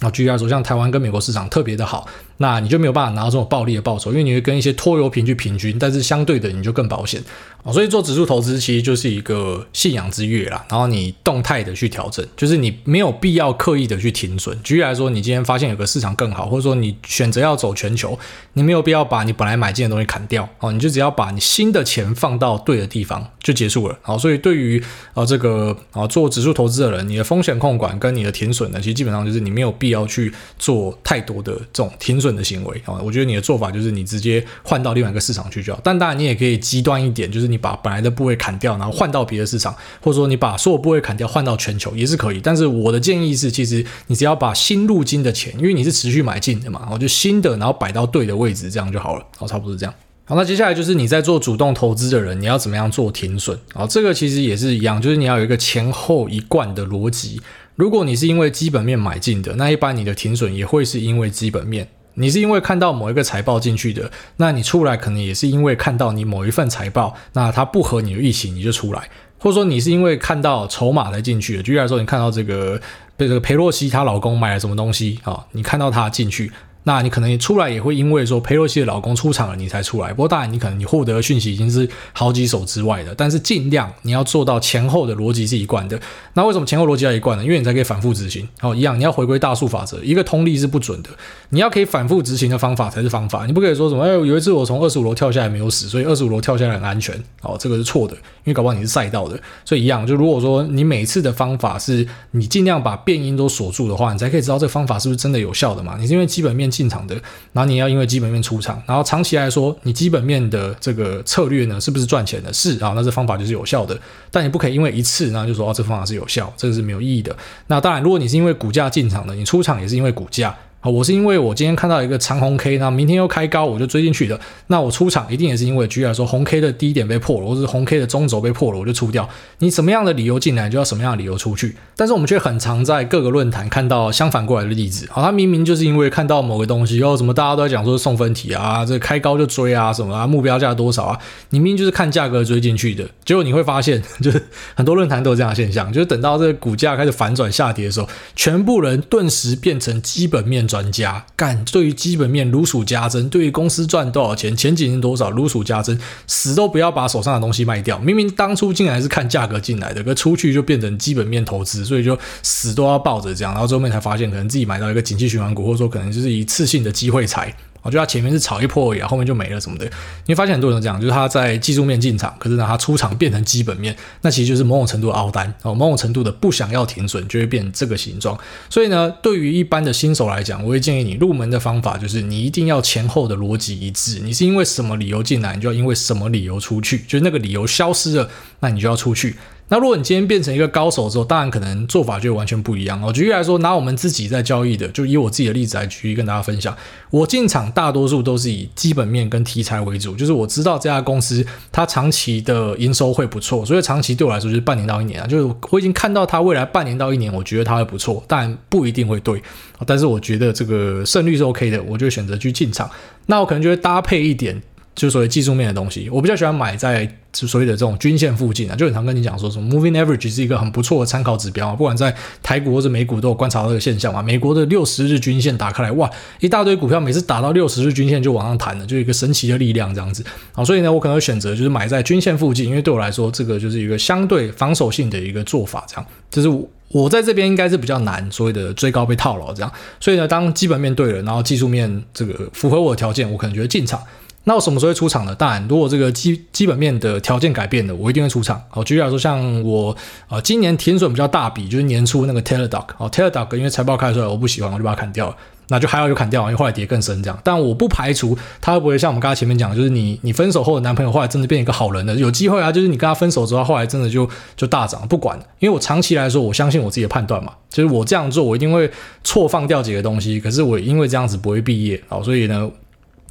[0.00, 2.06] 啊，举例来说，像台湾跟美国市场特别的好。
[2.38, 7.22] 那你就没有办法拿到这种暴利的报酬，因为你会跟一些拖油瓶去平均，但是相对的你就更保险
[7.62, 7.72] 啊。
[7.72, 10.64] 所以做指数投资其实就是一个信仰之跃啦。
[10.68, 14.58] 然后你动态的去调整，就是你没有必要刻意的去停损。
[14.62, 18.18] 举例来说，你今天发现有个市场更好，或者说你选择要走全球，
[18.54, 23.98] 你没有必要把你本来买进的东西砍掉哦，你就只要把你新的钱放到对的地方就结束了。
[24.02, 32.34] 好，所以对于啊这个啊做指数投资的人，你的风险控管跟你的停损呢，其实基本上就是你没有必要去做太多的这种停损。
[32.34, 35.80] 顺的行为啊，我觉得你的做法就是你直接换到另外一个市场去就好。
[35.84, 42.40] 但当然你也可以极端一点，就是你把本来的部位砍掉，然后换到别的市场，或者说你把所有部位砍掉换到全球也是可以。
[42.40, 49.26] 但是我的建议是，其实你只要把新入金的钱，因为你是持续买进的嘛，我就新的然后摆到对的位置，这样就好了。
[49.36, 49.94] 好，差不多是这样。
[50.24, 53.58] 好，那接下来就是你在做主动投资的人，你要怎么样做停损？
[53.74, 57.42] 好，这个其实也是一样，就是你要有一个前后一贯的逻辑。
[57.76, 61.86] 如果你是因为基本面买进的，那一般你的停损也会是因为基本面。
[62.14, 71.62] 你是因为看到某一个财报进去的，那你出来可能也是因为看到你某一份财报，那它不合你的预期，你就出来，或者说你是因为看到筹码才进去的。
[71.62, 72.80] 举例来说，你看到这个
[73.16, 76.52] 被这个裴洛西她老公买了什么东西啊，你看到他进去，
[76.84, 80.10] 那你可能也出来也会因为说裴洛西的老公出场了，你才出来。
[80.10, 83.14] 不过当然，你可能你获得的讯息已经是好几手之外的。
[83.14, 85.98] 但是尽量你要做到前后的逻辑是一贯的。
[86.34, 87.44] 那为什么前后逻辑要一贯呢？
[87.44, 88.46] 因为你才可以反复执行。
[88.60, 91.10] 哦，一样，你要回归大数法则，一个通例是不准的。
[91.48, 93.46] 你要可以反复执行的方法才是方法。
[93.46, 97.14] 你不可以说什么，哎，有一次我从二十五楼跳下来没有死，所以二十五楼跳下来很安全。
[97.40, 99.40] 哦，这个是错的，因为搞不好你是赛道的。
[99.64, 105.96] 所以一样，就如果说你每次的方法是你尽量把变因都锁住的话，你才可以知道这个方法是不是真的有效的嘛？
[105.98, 107.14] 你是因为基本面进场的。
[107.52, 112.52] 然后你要因为基本面出场，然后长期来说，你基本面的这个策略呢，是不是赚钱的？
[112.52, 113.98] 是啊，那这方法就是有效的。
[114.30, 117.34] 但你不可以因为一次，然后就说哦，这方法是有效，这个是没有意义的。
[117.68, 120.54] 那当然，如果你是因为股价进场的，你出场也是因为股价。
[120.90, 124.38] 我是因为我今天看到一个长红 K，那明天又开高，我就追进去的。
[124.66, 129.28] 那我出场一定也是因为，举例来说，红 K 的低点被破了，或是红 K 的中轴被破了，我就出掉。
[129.58, 131.74] 你什么样的理由进来，就要什么样的理由出去。
[131.96, 135.06] 但是我们却很常在各个论坛看到相反过来的例子。
[135.10, 141.18] 好，他明明就是因为看到某个东西，哦，什么大家都在讲说送分题啊，这开高就追啊，什么啊，目标价多少啊？
[141.50, 144.42] 你明明就是看价格追进去的，结果你会发现， 就是
[144.74, 151.64] 很多论坛都有这样的现象，就是等到这个股价开始反转下跌的时候，全部人顿时变成基本面专家，干。
[151.66, 157.96] 对于基本面如数家珍，对于公司赚多少钱，前景是多少如数家珍，死都不要把手上的东西卖掉。
[158.00, 163.52] 明明当初进来是看价格进来的，可出去就变成基本面投资，所以就死都要抱着这样。
[163.52, 167.54] 然后最后面才发现，可能自己买到一个景气循环股，或者说可能就是一次性的机会财。
[167.84, 169.84] 我觉得他前面是炒一波而已，后面就没了什么的。
[170.26, 178.36] 你会发现很多人都这样，就是他在技术面进场，可是呢，他出场变成基本面，那其实就是某种程度的凹单哦，某种程度的不想要停损，就会变成这个形状。
[178.70, 184.18] 所以呢，对于一般的新手来讲，我会建议你入门的方法就是你一定要前后的逻辑一致。
[184.20, 188.28] 你是因为什么理由进来，你就要因为什么理由出去，就是那个理由消失了，
[188.60, 189.36] 那你就要出去。
[189.68, 193.10] 那如果你今天变成一个高手之后，当然可能做法就完全不一样哦。
[193.12, 196.76] 举例来说，拿我们自己在交易的，就以我自己的例子来举例跟大家分享。
[197.10, 209.42] 我进场大多数都是以基本面跟题材为主，就是我知道这家公司它长期的营收会不错，所以长期对我来说就是半年到一年啊，就是我已经看到它未来半年到一年，我觉得它会不错，但不一定会对，
[209.86, 212.90] 但是我觉得这个胜率是 OK 的，我就选择去进场。
[213.26, 214.62] 那我可能就会搭配一点。
[214.94, 224.22] 就所谓技术面的东西，我比较喜欢买在所谓的这种均线附近啊，就很常跟你讲说什么 moving average 是一个很不错的参考指标啊，不管在台股或者美股都有观察到这个现象嘛。
[224.22, 230.64] 美国的六十日均线打开来，哇，一大堆股票每次打到六十日均线就往上弹了，就一个神奇的力量这样子啊。
[230.64, 239.72] 所以呢，我可能会选择就是买在均线附近，因为对我来说，这个就是一个相对防守性的一个做法，这样就是我我在这边应该是比较难所谓的追高被套牢这样。
[239.98, 244.00] 所以呢，当基本面对了，然后技术面这个符合我的条件，我可能觉得进场。
[244.44, 245.34] 那我什么时候会出场呢？
[245.34, 248.62] 当然，如果这个基基本面的条件改变了，我一定会出场。
[248.68, 249.96] 好，举例来说，像我
[250.28, 255.36] 呃今年停损比较大笔，就是年初那个 Teladoc 哦，Teladoc 因为财报开出来我不喜欢，我就把它砍掉了。
[255.68, 257.40] 那就还好就砍掉，因为后来跌更深这样。
[257.42, 264.28] 但我不排除他会不会像我们刚才前面讲，就是你你分手后的男朋友后来真的变一个好人了，有机会啊，就是你跟他分手之后，后来真的就
[264.58, 265.08] 就大涨。
[265.08, 268.90] 不管，因为我长期来说，我相信我自己的判断嘛，就是我这样做，我一定会
[269.24, 270.38] 错放掉几个东西。
[270.38, 272.70] 可是我因为这样子不会毕业，好，所以呢。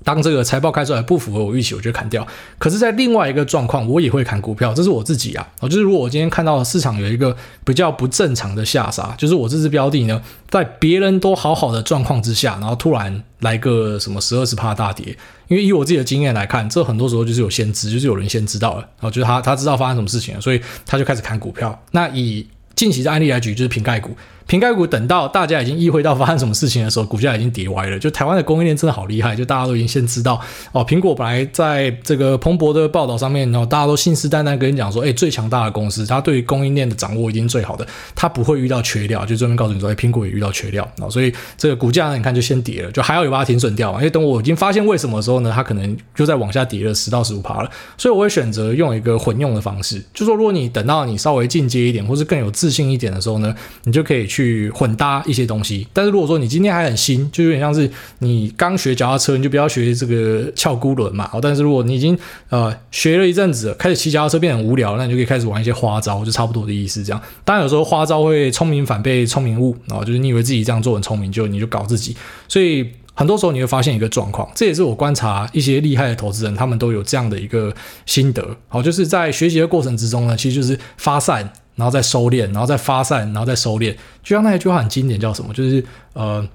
[0.03, 2.27] 当这个财报开出来不符合我预期，我就砍掉。
[2.59, 5.47] 可是，在另外一个状况，我也会砍股票，这是我自己啊。
[5.61, 21.77] 就是如果我今天看到市场有一个比较不正常的下杀，就是我这支标的呢，在别人都好好的状况之下，然后突然来个什么十二十趴大跌，因为以我自己的经验来看，这很多时候就是有先知，就是有人先知道了，然后就是他他知道发生什么事情了，所以他就开始砍股票。
[21.91, 24.15] 那以近期的案例来举，就是瓶盖股。
[24.45, 27.97] 瓶盖股等到大家已经意会到发生什么事情的时候，股价已经跌歪了。
[27.97, 30.39] 就台湾的供应链真的好厉害，就大家都已经先知道
[30.71, 30.85] 哦。
[30.85, 39.25] 苹果本来在这个彭博的报道上面，然后大家都信誓旦旦跟你讲说，哎，最强大的公司，它对于供应链的掌握已经最好的，它不会遇到缺料。
[39.25, 43.99] 就专门告诉你说，哎，苹果也遇到缺料啊，所以这个股价呢，你看就先跌了，就还要有把它停损掉嘛。
[43.99, 47.71] 因为等我已经发现为什么的时候呢，它可能就在往下跌了十到十五趴了。
[47.97, 55.03] 所以我会选择用一个混用的方式，就说如果你等到你稍微进阶一点，或是更有自信一点的时候呢，你就可以去混搭。
[55.25, 61.29] 一些东西，但是如果说你今天还很新，就有点像是你刚学脚踏车，你就不要学这个翘孤轮嘛。
[61.41, 62.17] 但是如果你已经
[62.49, 67.03] 呃学了一阵子，开始骑脚踏车变得很无聊，那你就可以开始玩一些花招，就差不多的意思。
[67.03, 72.15] 这样，当然有时候花招会聪明反被聪明误，然后就是你以为自己这样做很聪明，就你就搞自己。
[72.47, 77.73] 所以很多时候你会发现一个状况，这也是我观察一些厉害的投资人，他们都有这样的一个
[78.05, 78.57] 心得。
[78.67, 81.53] 好，就是在学习的过程之中呢，其实就是发散。
[81.75, 83.95] 然后再收敛，然后再发散，然后再收敛。
[84.23, 85.53] 就像那一句话很经典，叫什么？
[85.53, 85.83] 就是
[86.13, 86.47] 呃，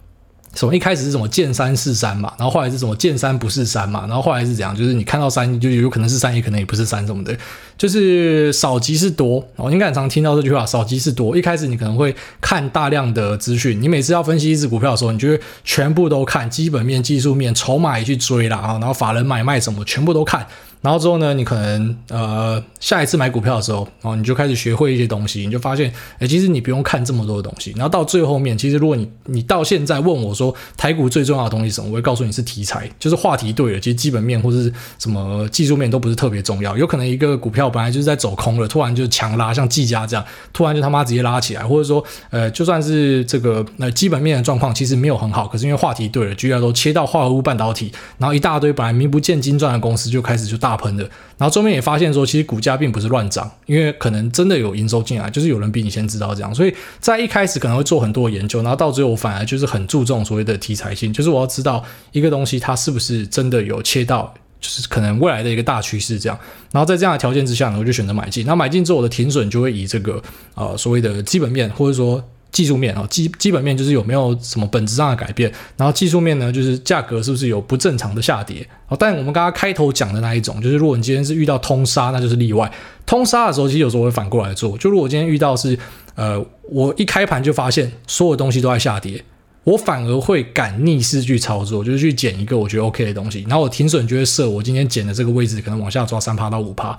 [0.54, 4.74] 什么一开始是什么见山是山嘛，然后后来是什么见山不是山嘛，然后后来是怎样？
[4.74, 7.36] 就是你看到山就有可能是山，也可能也不是山什么的，
[7.76, 9.46] 就是少即是多。
[9.56, 11.36] 我应该很常听到这句话，少即是多。
[11.36, 20.46] 一开始你可能会看大量的资讯，你每次要分析一只股票的时候，你就会全部都看基本面、技术面、筹码也去追啦啊，然后法人买卖什么全部都看。
[20.80, 27.72] 然后之后呢，你可能呃下一次买股票的时候，然后你就开始学会一些东西，你就发现，哎，其实你不用看这么多的东西。
[27.72, 36.76] 然后到最后面，其实如果你你到现在问我说台股最重要的东西是什么，我会告诉你是题材，就是话题对了，其实基本面或是什么技术面都不是特别重要。
[36.76, 51.02] 有可能一个股票本来就是在走空了，突然就强拉，像技嘉这样，突然就他妈直接拉起来，或者说呃就算是这个呃基本面的状况其实没有很好，可是因为话题对了，居然都切到化合物半导体，然后一大堆本来名不见经传的公司就开始就大大喷的。
[51.38, 66.38] 然后中间也发现说，其实股价并不是乱涨，因为可能真的有营收进来，就是有人比你先知道这样，所以在一开始可能会做很多研究，然后到最后我反而就是很注重所谓的题材性，就是我要知道一个东西它是不是真的有切到，就是可能未来的一个大趋势这样，
[66.70, 70.22] 然后在这样的条件之下呢，我就选择买进，那买进之后我的停损就会以这个
[70.54, 72.22] 呃所谓的基本面或者说。
[72.50, 78.66] 技术面啊，基基本面就是有没有什么本质上的改变，然后技术面呢，就是价格是不是有不正常的下跌。
[78.88, 82.70] 哦，但我们刚刚开头讲的那一种，就是如果你今天是遇到通杀，那就是例外。
[83.04, 84.76] 通杀的时候，其实有时候会反过来做。
[84.78, 85.78] 就如果今天遇到是，
[86.14, 89.22] 呃，我一开盘就发现所有东西都在下跌，
[89.64, 96.98] 我反而会敢逆势去操作，就是去捡一个我觉得 OK 的东西，然后我停损就会设我今天捡的这个位置，可能往下抓三趴到五趴。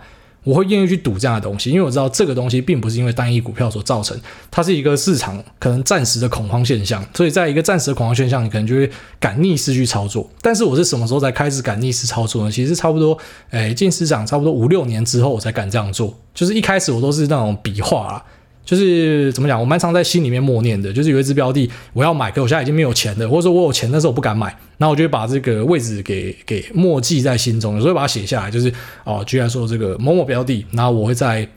[0.50, 10.28] 我会愿意去赌这样的东西，因为我知道这个东西并不是因为单一股票所造成，它是一个市场可能暂时的恐慌现象，所以在一个暂时的恐慌现象，你可能就会敢逆势去操作。
[10.42, 12.52] 但是我是什么时候才开始敢逆势操作呢？
[12.52, 13.16] 其实差不多，
[13.52, 16.18] 诶，进市场差不多五六年之后，我才敢这样做。
[16.34, 18.26] 就是一开始我都是那种笔画啊。
[18.70, 24.46] 就是怎么讲，我蛮常在心里面默念的，就是有一只标的我要买，可我现在已经没有钱了，或者说我有钱，但是我不敢买，
[24.78, 28.72] 然后我就会把这个位置给给默记在心中，有时候把它写下来，就是
[29.06, 31.50] 哦，居然说这个某某标的，然后我会在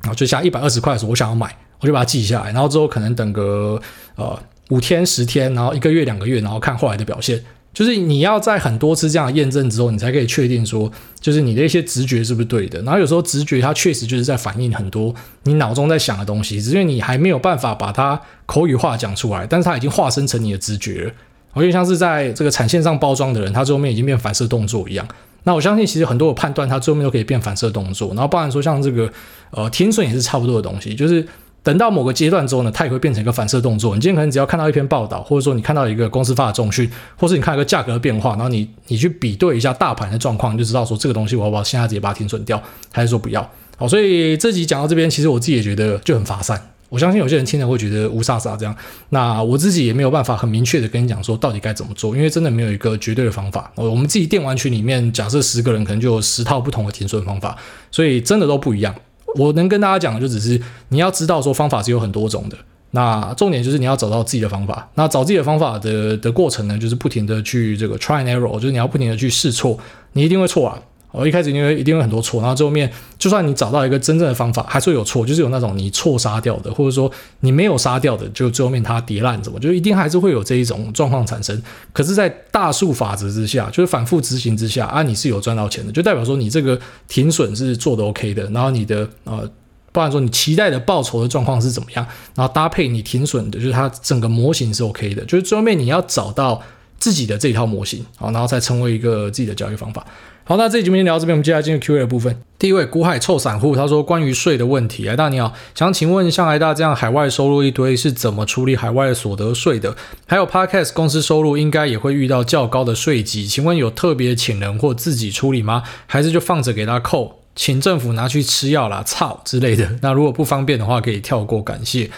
[0.00, 3.80] 啊，就像一百二十块的时候，我想要买，我就把它记下来，然后之后可能等个
[4.16, 4.36] 呃
[4.70, 7.40] 五天十天，然后一个月两个月，然后看后来的表现。
[7.76, 12.80] 就是你要在很多次这样的验证之后，你才可以确定说，就是你的一些直觉是不是对的。
[12.80, 21.12] 然后有时候直觉它确实就是在反映很多你脑中在想的东西，只是因为你还没有办法把它口语化讲出来，但是它已经化身成你的直觉了。
[21.52, 25.06] 我就像是在这个产线上包装的人，他最后面已经变反射动作一样。
[25.42, 28.08] 那我相信其实很多的判断，它最后面都可以变反射动作。
[28.14, 29.12] 然后包含说像这个
[29.50, 31.26] 呃停损也是差不多的东西，就是。
[31.66, 33.92] 等到某个阶段之后呢，它也会变成一个反射动作。
[33.96, 43.50] 你今天可能只要看到一篇报道，或者说你看到一个公司发的重讯，或是你看一个价格的变化，然后你你去比对一下大盘的状况，你就知道说这个东西我要不要现在直接把它停损掉，还是说不要？
[43.76, 46.70] 好，所以这集讲到这边，其实我自己也觉得就很发散。
[46.88, 48.72] 我相信有些人听了会觉得雾煞煞这样。
[49.08, 53.72] 那我自己也没有办法很明确的跟你讲说到底该怎么做，因为真的没有一个绝对的方法。
[53.74, 57.58] 我们自己电玩群里面假设十个人，可能就有十套不同的停损方法，
[57.90, 58.94] 所以真的都不一样。
[59.36, 62.56] 我能跟大家讲的就只是你要知道说方法是有很多种的，
[62.90, 64.88] 那重点就是你要找到自己的方法。
[64.94, 69.78] 那找自己的方法的的过程呢，就是不停的去这个 try and error，就是你要不停的去试错，
[70.12, 70.78] 你一定会错啊。
[71.16, 81.60] 我一开始因为一定会很多错，然后最后面就算你找到一个真正的方法，还是会有错，就是有那种你错杀掉的，或者说你没有杀掉的，就最后面它跌烂，怎么就一定还是会有这一种状况产生。
[81.92, 89.50] 可是，在大数法则之下，就是反复执行之下啊，你是有赚到钱的，就代表说你这个停损是做的 OK 的，然后你的呃，
[89.92, 96.60] 不然说你期待的报酬的状况是怎么样，然后搭配你停损的，就是它整个模型是 OK 的，就是最后面你要找到
[96.98, 100.06] 自己的这一套模型，好，然后再成为一个自己的交易方法。
[100.48, 102.40] 好，那这集节目先聊到这边，我们接下来进入 Q&A 的部分。
[102.56, 109.96] 第一位股海臭散户，他说关于税的问题，癌大你好，想请问像癌大这样海外收入一堆是怎么处理海外所得税的？
[110.24, 115.82] 还有 Podcast 公司收入应该也会遇到较高的税级，请问有特别请人或自己处理吗？
[116.06, 119.98] 还是就放着给他扣，请政府拿去吃药啦，操之类的？
[120.00, 122.08] 那如果不方便的话，可以跳过，感谢。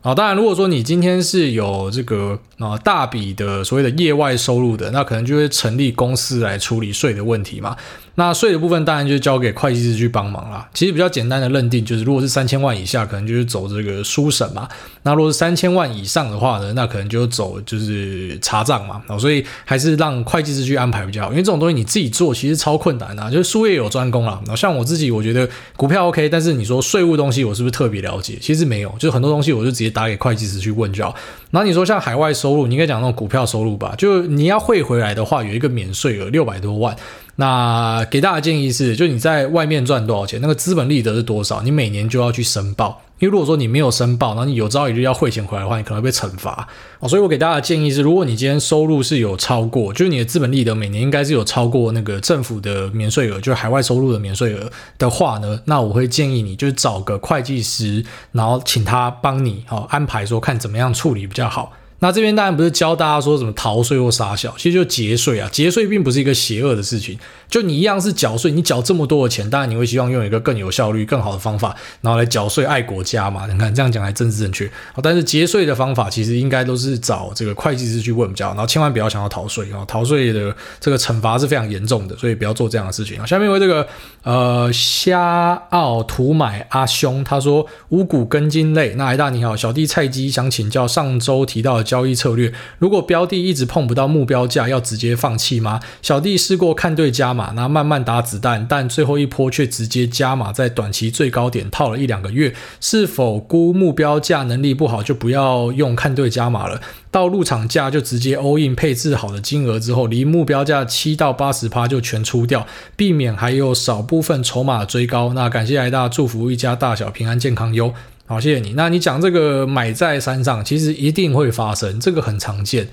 [0.00, 7.76] 好，当然，如果说你今天是有这个啊大笔的所谓的业外收入的，那可能就会成立公司来处理税的问题嘛。
[8.18, 10.66] 那税的部分当然就交给会计师去帮忙啦。
[10.72, 14.66] 其实比较简单的认定就是，如果是三千万以下，可能就是走这个书审嘛。
[15.02, 19.02] 那如果是三千万以上的话呢，那可能就走就是查账嘛。
[19.18, 24.40] 所以还是让会计师去安排比较好，因为这种东西你自己做其实超困难的，就是术业有专攻啦。
[24.56, 28.38] 像我自己，我觉得股票 OK，但是你说税务东西我是不是特别了解？
[28.40, 31.14] 其实没有，就很多东西我就直接打给会计师去问就好。
[31.50, 33.94] 那你说像海外收入，你应该讲那种股票收入吧？
[33.96, 36.96] 就你要汇回来的话，有一个免税额六百多万。
[37.36, 43.00] 那给大家建议是，就你在外面赚多少钱，那个资本利得是多少，你每年就要去申报。
[43.18, 46.68] 因为如果说你没有申报，然后你有朝一日要汇钱回来的话，你可能会被惩罚
[47.00, 47.08] 哦。
[47.08, 61.72] 所以我给大家的建议是，如果你今天收入是有超过，就是你的资本利得每年应该是有超过那个政府的免税额，就是海外收入的免税额的话呢，那我会建议你就是找个会计师，然后请他帮你哦安排说看怎么样处理比较好。
[62.00, 67.18] 那这边当然不是教大家说什么逃税或杀小，其实就节税啊，节税并不是一个邪恶的事情。
[67.48, 73.46] 就你一样是缴税，你缴这么多的钱，当然你会希望用一个更有效率、更好的方法，然后来缴税爱国家嘛。
[73.46, 74.70] 你看这样讲还真是正确。
[75.02, 83.24] 但是节税的方法其实应该都是找这个会计师去问比较好，然后千万不要想要逃税啊，逃税的这个惩罚是非常严重的，所以不要做这样的事情啊。
[83.24, 83.86] 下面为这个
[84.22, 91.85] 呃虾奥图买阿兄他说五谷根茎类，那艾大你好，小弟菜鸡想请教上周提到。
[91.86, 95.80] 交易策略，如果标的一直碰不到目标价，要直接放弃吗？
[96.02, 102.52] 小弟试过看对加码，那慢慢打子弹，但最后一波却直接加码，在短期最高点套了一两个月。
[102.80, 106.80] 是否估目标价能力不好，就不要用看对加码了？
[107.12, 112.66] 到入场价就直接 all in，配置好的金额之后，离目标价七到八十趴就全出掉，
[112.96, 115.32] 避免还有少部分筹码追高。
[115.32, 117.94] 那感谢来大祝福一家大小平安健康哟。
[118.28, 118.72] 好，谢谢你。
[118.74, 122.88] 那你讲这个买在山上，其实一定会发生，这个很常见。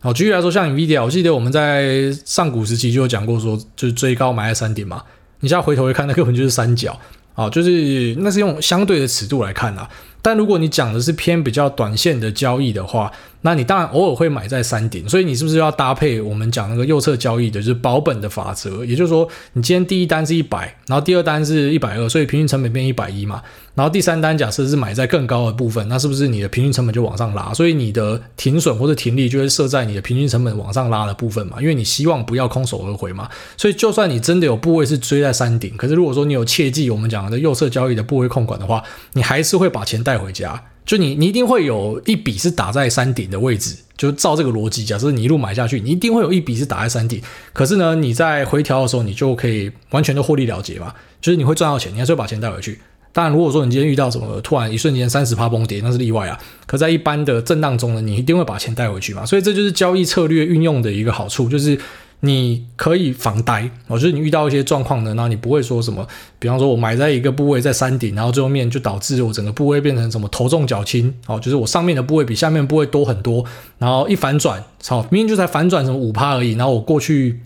[0.00, 5.02] 好，举例来说，像 NVIDIA，我记得我们在上古时期就有讲过说，就是最高买在山顶嘛。
[5.40, 6.98] 你现在回头一看，那根本就是三角。
[7.34, 9.88] 好，就是那是用相对的尺度来看啊。
[10.20, 13.10] 但如果你讲的是偏比较短线的交易的话，
[13.42, 18.84] 那你当然偶尔会买在山顶，所以你是不是要搭配我们讲那个右侧交易的，就是保本的法则？
[18.84, 23.40] 也就是说，你今天第一单是一百，然后第二单是一百二，所以平均成本变一百一嘛。
[23.76, 27.54] 然后第三单假设是买在更高的部分，那是不是你的平均成本就往上拉？
[27.54, 31.58] 所以你的停损或者停利就会设在你的平均成本往上拉的部分嘛？
[31.60, 33.28] 因为你希望不要空手而回嘛。
[33.56, 40.62] 所以就算你真的有部位是追在山顶，可是如果说你有切记我们讲的右侧交易的部位控管的话，你还是会把钱带回家。
[40.86, 47.20] 就你，你一定会有一笔是打在山顶的位置，就照这个逻辑，假设你一路买下去，你一定会有一笔是打在山顶。
[47.52, 52.80] 可是呢，你在回调的时候，你就可以完全的获利了结嘛，就是你会赚到钱，你还是会把钱带回去。
[53.12, 56.40] 当然，如果说你今天遇到什么突然一瞬间三十趴崩跌，那是例外啊。
[56.64, 59.26] 可在一般的震荡中呢，你一定会把钱带回去嘛。
[59.26, 61.78] 所以这就是交易策略运用的一个好处，就是。
[62.20, 66.04] 你可以防呆，哦，就是你遇到一些状况呢，然后你不会说什么，
[66.40, 73.44] 比方说我买在一个部位在山顶，然后最后面就导致我整个部位变成什么头重脚轻，哦，就是我上面的部位比下面部位多很多，
[73.78, 77.38] 然后一反转，操，明明就才反转什么五趴而已，然后我过去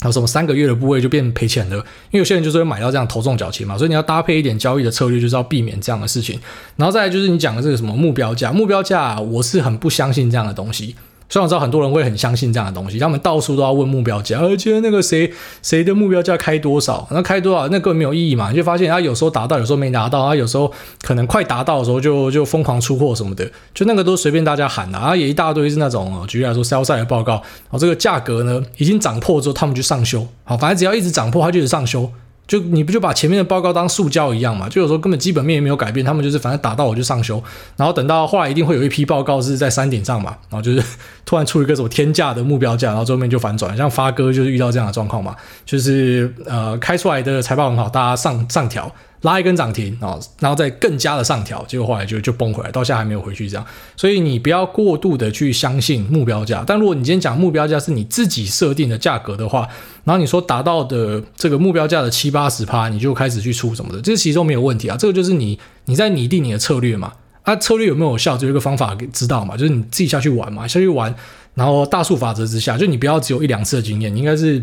[0.00, 6.38] 还有什么三个月的部位就变赔钱了，因为有些人就是会买到这样头重脚轻嘛，所以你要搭配一点交易的策略，就是要避免这样的事情。
[6.74, 10.96] 然后再来就是你讲的这个什么目标价，目标价我是很不相信这样的东西。
[11.28, 15.30] 虽然我知道很多人会很相信这样的东西，他们到处都要问目标价，而且那个谁
[15.62, 20.70] 谁的目标价开多少，那开多少那根本没有意义嘛，你就发现他有时候达到，有时候没达到，他有时候
[21.02, 32.10] 可能快达到的时候就就疯狂出货什么的，就那个都随便大家喊的啊，也一大堆是那种举例来说，sales 的报告，哦，这个价格呢已经涨破之后，他们就上修，好，反正只要一直涨破，他就得上修。
[32.46, 34.68] 就你不就把前面的报告当塑胶一样嘛？
[34.68, 37.42] 就有时候根本基本面也没有改变，他们就是反正打到我就上修，
[37.76, 40.82] 然后等到后来一定会有一批报告是在山顶上嘛，然后就是
[41.24, 45.34] 突然出一个什么天价的目标价，然后最后面就反转，像发哥就是遇到这样的状况嘛，
[45.64, 48.90] 就是呃开出来的财报很好，大家上上调。
[49.26, 53.66] 拉一根涨停啊，然后再更加的上调，结果后来就就崩回来，到现在还没有回去这样。
[53.96, 59.68] 所以你不要过度的去相信目标价，但如果你今天讲目标价是你自己设定的价格的话，
[60.04, 64.96] 然后你说达到的这个目标价的七八十趴，你就开始去出什么的，这其实都没有问题啊。
[64.96, 67.12] 这个就是你你在拟定你的策略嘛，
[67.42, 71.12] 啊策略有没有效，就有一个方法给知道嘛，就是你自己下去玩嘛，下去玩，
[71.54, 74.62] 然后大数法则之下，就你不要只有一两次的经验，你应该是。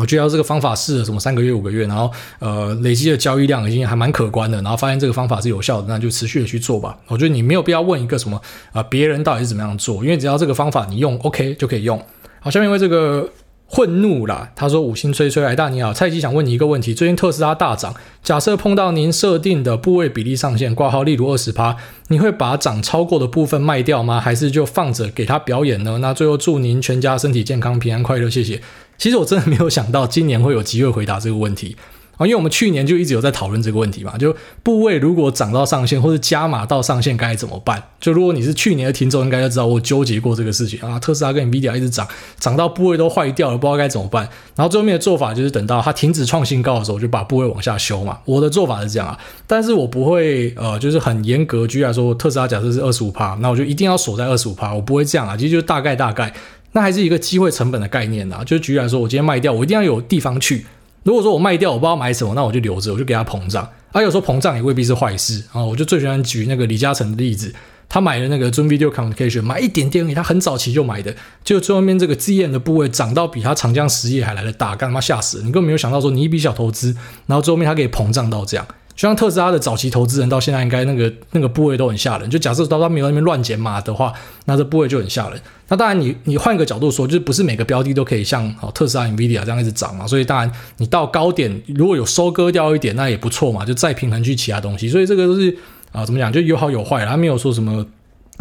[0.00, 6.96] 我觉得这个方法试了什么三个月五个月，然后呃累积的交易量已经还蛮可观的，然后发现这个方法是有效的，那就持续的去做吧。
[7.08, 8.36] 我觉得你没有必要问一个什么
[8.68, 12.02] 啊、呃、别人到底是怎么样做，因为只要这个方法你用 OK 就可以用。
[12.40, 13.28] 好，下面因为这个。
[13.74, 21.74] 混怒啦，他说五星吹吹，来大你好，蔡基想问你一个问题，最近特斯拉大涨，假设碰到您设定的部位比例上限挂号，例如二十趴，
[22.08, 24.20] 你会把涨超过的部分卖掉吗？
[24.20, 25.96] 还是就放着给他表演呢？
[26.02, 28.60] 那最后祝您全家身体健康、平安快乐，谢谢。
[29.02, 31.76] 其实我真的没有想到今年会有机会回答这个问题
[32.18, 32.22] 啊。
[32.24, 34.32] 因为我们去年就一直有在讨论这个问题嘛，就
[34.62, 37.82] 部位如果涨到上限或者加码到上限该怎么办？
[37.98, 41.00] 就如果你是去年的听众，应该就知道我纠结过这个事情啊。
[41.00, 42.06] 特斯拉跟 NVIDIA 一直涨，
[42.38, 44.22] 涨到部位都坏掉了，不知道该怎么办。
[44.54, 48.20] 然后最后面的做法就是等到它停止创新高的时候，就把部位往下修嘛。
[48.24, 55.36] 我的做法是这样啊，但是我不会呃，就是很严格，居然说，特斯拉假设是二十五趴，那我就一定要锁在二十五趴，我不会这样啊。
[55.36, 56.32] 其实就大概大概，
[56.72, 58.42] 那还是一个机会成本的概念啊。
[58.44, 60.66] 就是举例来说，我今天卖掉，我一定要有地方去。
[61.04, 65.64] 如果说我卖掉，我不知道买什么，那我就留着，我就给它膨胀啊，有时候膨胀也未必是坏事啊。
[65.64, 67.52] 我就最喜欢举那个李嘉诚的例子，
[67.88, 75.44] 他买的那个 Zoom Video Communication，买一点点而已，他很早期就买的，就最后面这个 ZM 的部位涨到比他长江实业还来得大，干他妈吓死了！
[75.44, 76.96] 你根本没有想到说你一笔小投资，
[77.26, 78.64] 然后最后面他可以膨胀到这样。
[78.94, 82.28] 就像特斯拉的早期投资人到现在应该那个那个部位都很吓人。
[82.28, 84.12] 就假设到他没有那边乱减码的话，
[84.44, 85.40] 那这部位就很吓人。
[85.68, 90.06] 那当然你，你你换个角度说，就是不是每个标的都可以像哦特斯拉、NVIDIA 这样一直涨嘛？
[90.06, 94.88] 所以当然你到高点如果有收割掉一点，那也不错嘛，就再平衡去其他东西。
[94.88, 95.56] 所以这个都是
[95.92, 96.32] 啊，怎么讲？
[96.32, 97.86] 就有好有坏，他没有说什么。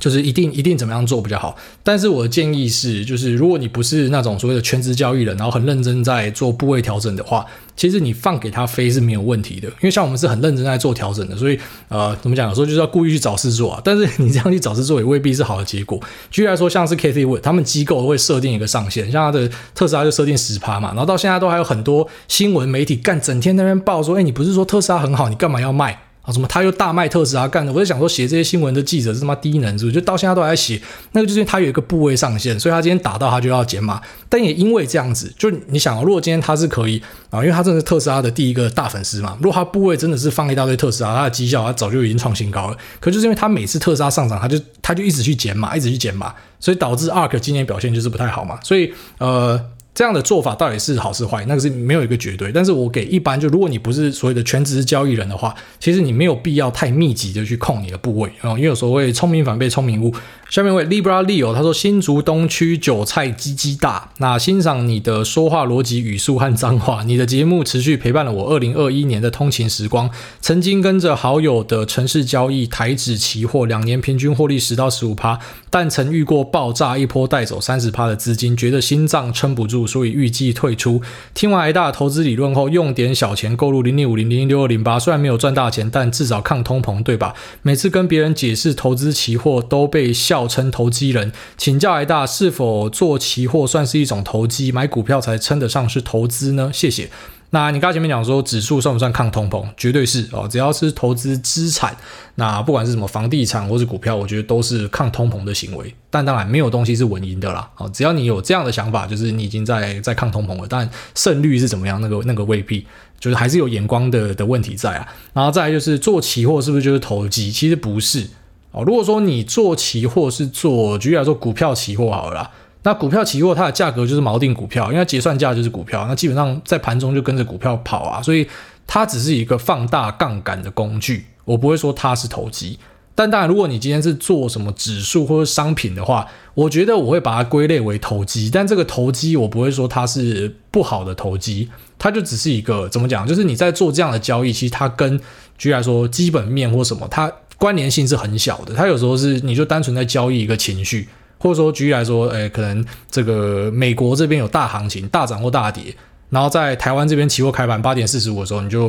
[0.01, 7.45] 就是一定一定怎么样做比较好，但是我的建议是，就是如果你不是那种所谓的全职交易人，然后很认真在做部位调整的话，
[7.77, 12.49] 其实你放给他飞是没有问题的，因为像我们是很认真在做调整的，所以呃，怎么讲？
[12.49, 15.99] 有时候就是要故意去找事做啊，但是你这样去找事做也未必是好的结果。
[16.31, 25.97] 举例来说，像是 Cathie Wood，他们机构会设定一个上限，像他的特斯拉就设定十趴嘛，然后到现在都还有很多新闻媒体干整天在那边报说，哎，你不是说特斯拉很好，你干嘛要卖？
[26.23, 27.73] 啊，什么他又大卖特斯拉干的？
[27.73, 29.95] 我在想说，写这些新闻的记者是他妈低能，是不是？
[29.95, 30.79] 就到现在都还在写，
[31.13, 33.99] 那个就是他有一个部位上限，所以他今天打到他就要减码。
[34.29, 37.01] 但也因为这样子，就你想啊，如果今天他是可以
[37.31, 39.35] 啊，因为他真的是特斯拉的第一个大粉丝嘛。
[39.41, 42.77] 如果他部位真的是放一大堆特斯拉，他的绩效他早就已经创新高了。
[42.99, 48.59] 可就是因为他每次特斯拉上涨，他就他就一直去减码，一直去减码，所以导致 ARK 今年表现就是不太好嘛。
[48.63, 49.59] 所以呃。
[49.93, 51.45] 这样的做法到底是好是坏？
[51.45, 52.51] 那个是没有一个绝对。
[52.51, 60.13] 但是我给一般就如果你不是所谓的全职交易人的话，其实你没有必要太密集的去控你的部位啊，因为所谓聪明反被聪明误。
[60.49, 70.09] 下面为 Libra Leo 他说新竹东区韭菜鸡鸡大，那欣赏你的说话逻辑语速和脏话，你的节目持续陪伴了我二零二一年的通勤时光。
[70.41, 75.39] 曾经跟着好友的城市交易台指期货，两年平均获利十到十五趴，
[75.69, 79.80] 但曾遇过爆炸一波带走三十趴的资金，觉得心脏撑不住。
[79.85, 81.01] 所以预计退出。
[81.33, 87.33] 听完癌大投资理论后，用点小钱购入零零五零零六二零八，虽然没有赚大钱，但至少抗通膨，对吧？
[87.61, 91.31] 每次跟别人解释投资期货，都被笑称投机人。
[91.57, 94.71] 请教癌大，是否做期货算是一种投机？
[94.71, 96.71] 买股票才称得上是投资呢？
[96.73, 97.09] 谢谢。
[97.53, 99.65] 那你刚才前面讲说指数算不算抗通膨？
[99.75, 101.93] 绝对是哦，只要是投资资产，
[102.35, 105.93] 那不管是什么房地产或是股票，我觉得都是抗通膨的行为。
[106.09, 110.65] 但当然没有东西是稳赢的啦，哦，只要你有这样的想法，就是你已经在在抗通膨了。
[110.69, 111.99] 但胜率是怎么样？
[111.99, 112.87] 那个那个未必，
[113.19, 115.05] 就是还是有眼光的的问题在啊。
[115.33, 117.51] 然后再来就是做期货是不是就是投机？
[117.51, 118.27] 其实不是
[118.71, 118.81] 哦。
[118.85, 122.51] 如果说你做期货是做，举例来说股票期货好了啦。
[122.83, 128.47] 那股票期货它的价格就是锚定股票，因为结算价就是股票，那基本上在盘中就跟着股票跑啊，所以
[128.87, 131.25] 它只是一个放大杠杆的工具。
[131.45, 132.79] 我不会说它是投机，
[133.15, 138.49] 但当然，如果你今天是做什么指数或者商品的话，我觉得我会把它归类为投机。
[138.51, 145.19] 但这个投机我不会说它是不好的投机，它就只是一个怎么讲，就是你在做这样的交易，其实它跟
[145.57, 148.73] 举例来说基本面或什么，它关联性是很小的。
[148.73, 151.07] 它有时候是你就单纯在交易一个情绪。
[151.41, 155.93] 或者说，举例来说，诶，可能这个美国这边有大行情，大涨或大跌，
[156.29, 158.85] 然后在台湾这边期货开盘八点四十五的时候，你就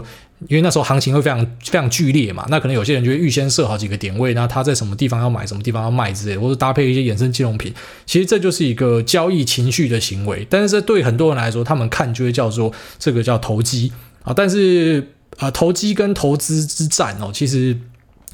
[0.49, 7.73] 因为那时候行情会非常非常剧烈嘛，那可能有些人就会预先设好几个点位，那他在什么地方要买，什么地方要卖之类，或者搭配一些衍生金融品，
[8.05, 10.47] 其实这就是一个交易情绪的行为。
[10.51, 13.91] 但是这对很多人来说，他们看就会叫做这个叫投机
[14.25, 14.35] 啊。
[14.35, 15.07] 但是
[15.39, 17.75] 啊，投机跟投资之战哦，其实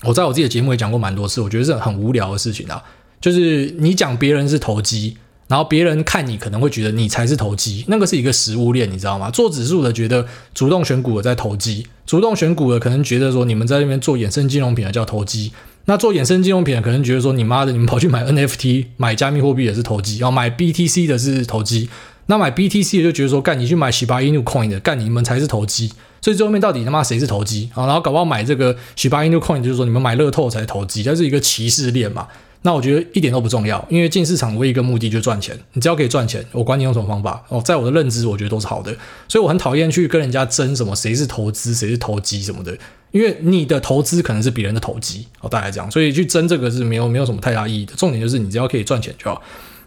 [0.03, 2.83] 我在我自己的节目也讲过蛮多次，我觉得是很无聊的事情啊。
[3.21, 5.17] 就是你讲别人是投机，
[5.49, 9.31] 然后别人看你可能会觉得你才是投机，那个是一个食物链，你知道吗？
[9.31, 15.53] 做指数的觉得主动选股的在投机，主动选股的可能觉得说你们在那边做衍生金融品的叫投机，
[15.87, 21.89] 那做衍生金融品的可能觉得说你妈的你们跑去买 NFT 买加密货币也是投机，然后买 BTC 的是投机，
[22.27, 25.91] 那买 BTC 的就觉得说干你去买 Shiba Inu Coin 的干你们才是投机，
[26.21, 27.87] 所以最后面到底他妈谁是投机啊？
[27.87, 32.29] 然后搞不好买这个 Shiba Inu Coin 就是说你们买乐透才是投机，它是一个歧视链嘛。
[32.63, 35.57] 那我觉得一点都不重要，因为进市场唯一一个目的就是赚钱。
[35.75, 38.95] 你只要可以赚钱，我管你用什么方法哦，在我的认知，我觉得都是好的。
[39.29, 42.77] 所以我很讨厌去跟人家争什么谁是投资，谁是投机什么的，
[43.13, 45.89] 因为你的投资可能是别人的投机哦，大概这样。
[45.91, 47.95] 所以去争这个是没有没有什么太大意义的。
[47.95, 49.41] 重点就是你只要可以赚钱就好。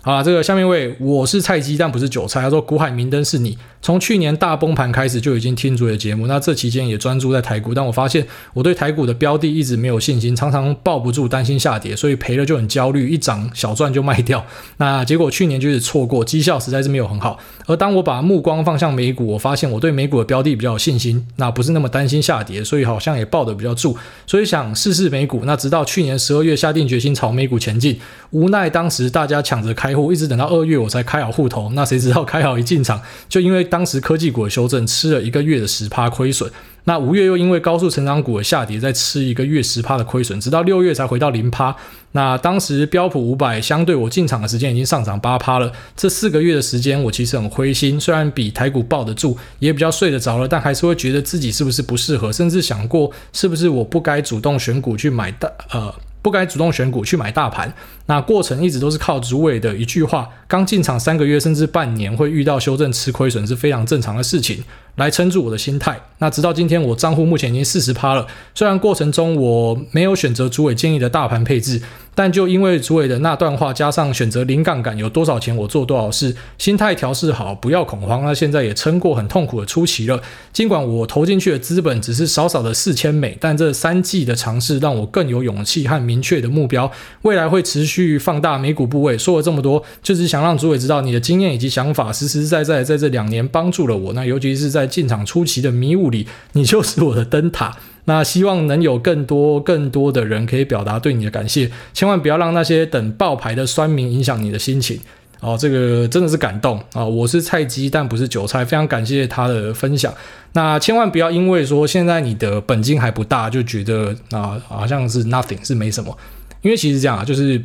[0.04, 2.42] 好啦，这个下面一位我是菜鸡，但不是韭菜。
[2.42, 14.44] 他说：“股海明灯是你，从去年大崩盘开始就已经听足了节目，那这期间也专注在台股，但我发现我对台股的标的一直没有信心，常常抱不住，担心下跌，所以赔了就很焦虑，一涨小赚就卖掉。
[14.78, 17.38] 那结果去年就是错过，绩效实在是没有很好。
[17.68, 25.42] 而当我把目光放向美股，我发现我对美股的标的比较有信心，那不是那么担心下跌，所以好像也抱得比较住，所以想试试美股。
[25.44, 36.52] 那直到去年十二月下定决心朝美股前进，无奈当时大家抢着开户，一直等到二。”月我才开好户头，那谁知道开好一进场，就因为当时科技股的修正，吃了一个月的十趴亏损。
[36.84, 41.74] 那五月又因为高速成长股的下跌，再吃一个月十趴的亏损，直到六月才回到零趴。
[42.12, 45.72] 那当时标普五百相对我进场的时间已经上涨八趴了。
[45.96, 55.94] 这四个月的时间，我其实很灰心，虽然比台股抱得住，也比较睡得着了，但还是会觉得自己是不是不适合，甚至想过是不是我不该主动选股去买大呃。
[56.22, 57.74] 不该主动选股去买大盘，
[58.06, 64.64] 那过程一直都是靠主委的一句话：刚进场三个月甚至半年会遇到修正吃亏损是非常正常的事情，
[64.96, 66.00] 来撑住我的心态。
[66.20, 68.28] 那直到今天，我账户目前已经四十趴了。
[68.54, 71.82] 虽然过程中我没有选择主委建议的大盘配置。
[72.14, 78.26] 但就因为主委的那段话，加上选择零杠杆，有多少钱我做多少事，心态调试好，不要恐慌。
[78.26, 80.22] 那现在也撑过很痛苦的初期了。
[80.52, 86.92] 尽管我投进去的资本只是少少的四千美，但这三季的尝试让我更有勇气和明确的目标。
[87.22, 89.18] 未来会持续放大美股部位。
[89.18, 94.12] 说了这么多，就是想让主委知道你的经验以及想法，实实在在在这两年帮助了我。
[94.12, 97.78] 那尤其是在在进场初期的迷雾里，你就是我的灯塔。
[98.06, 105.00] 那希望能有更多更多的人可以表达对你的感谢，千万不要让那些等爆牌的酸民影响你的心情。
[105.40, 107.04] 哦，这个真的是感动啊！
[107.04, 110.14] 我是菜鸡，但不是韭菜，非常感谢他的分享。
[110.54, 116.16] 那千万不要因为说现在你的本金还不大，就觉得啊好像是 nothing 是没什么。
[116.62, 117.60] 因为其实这样啊，就是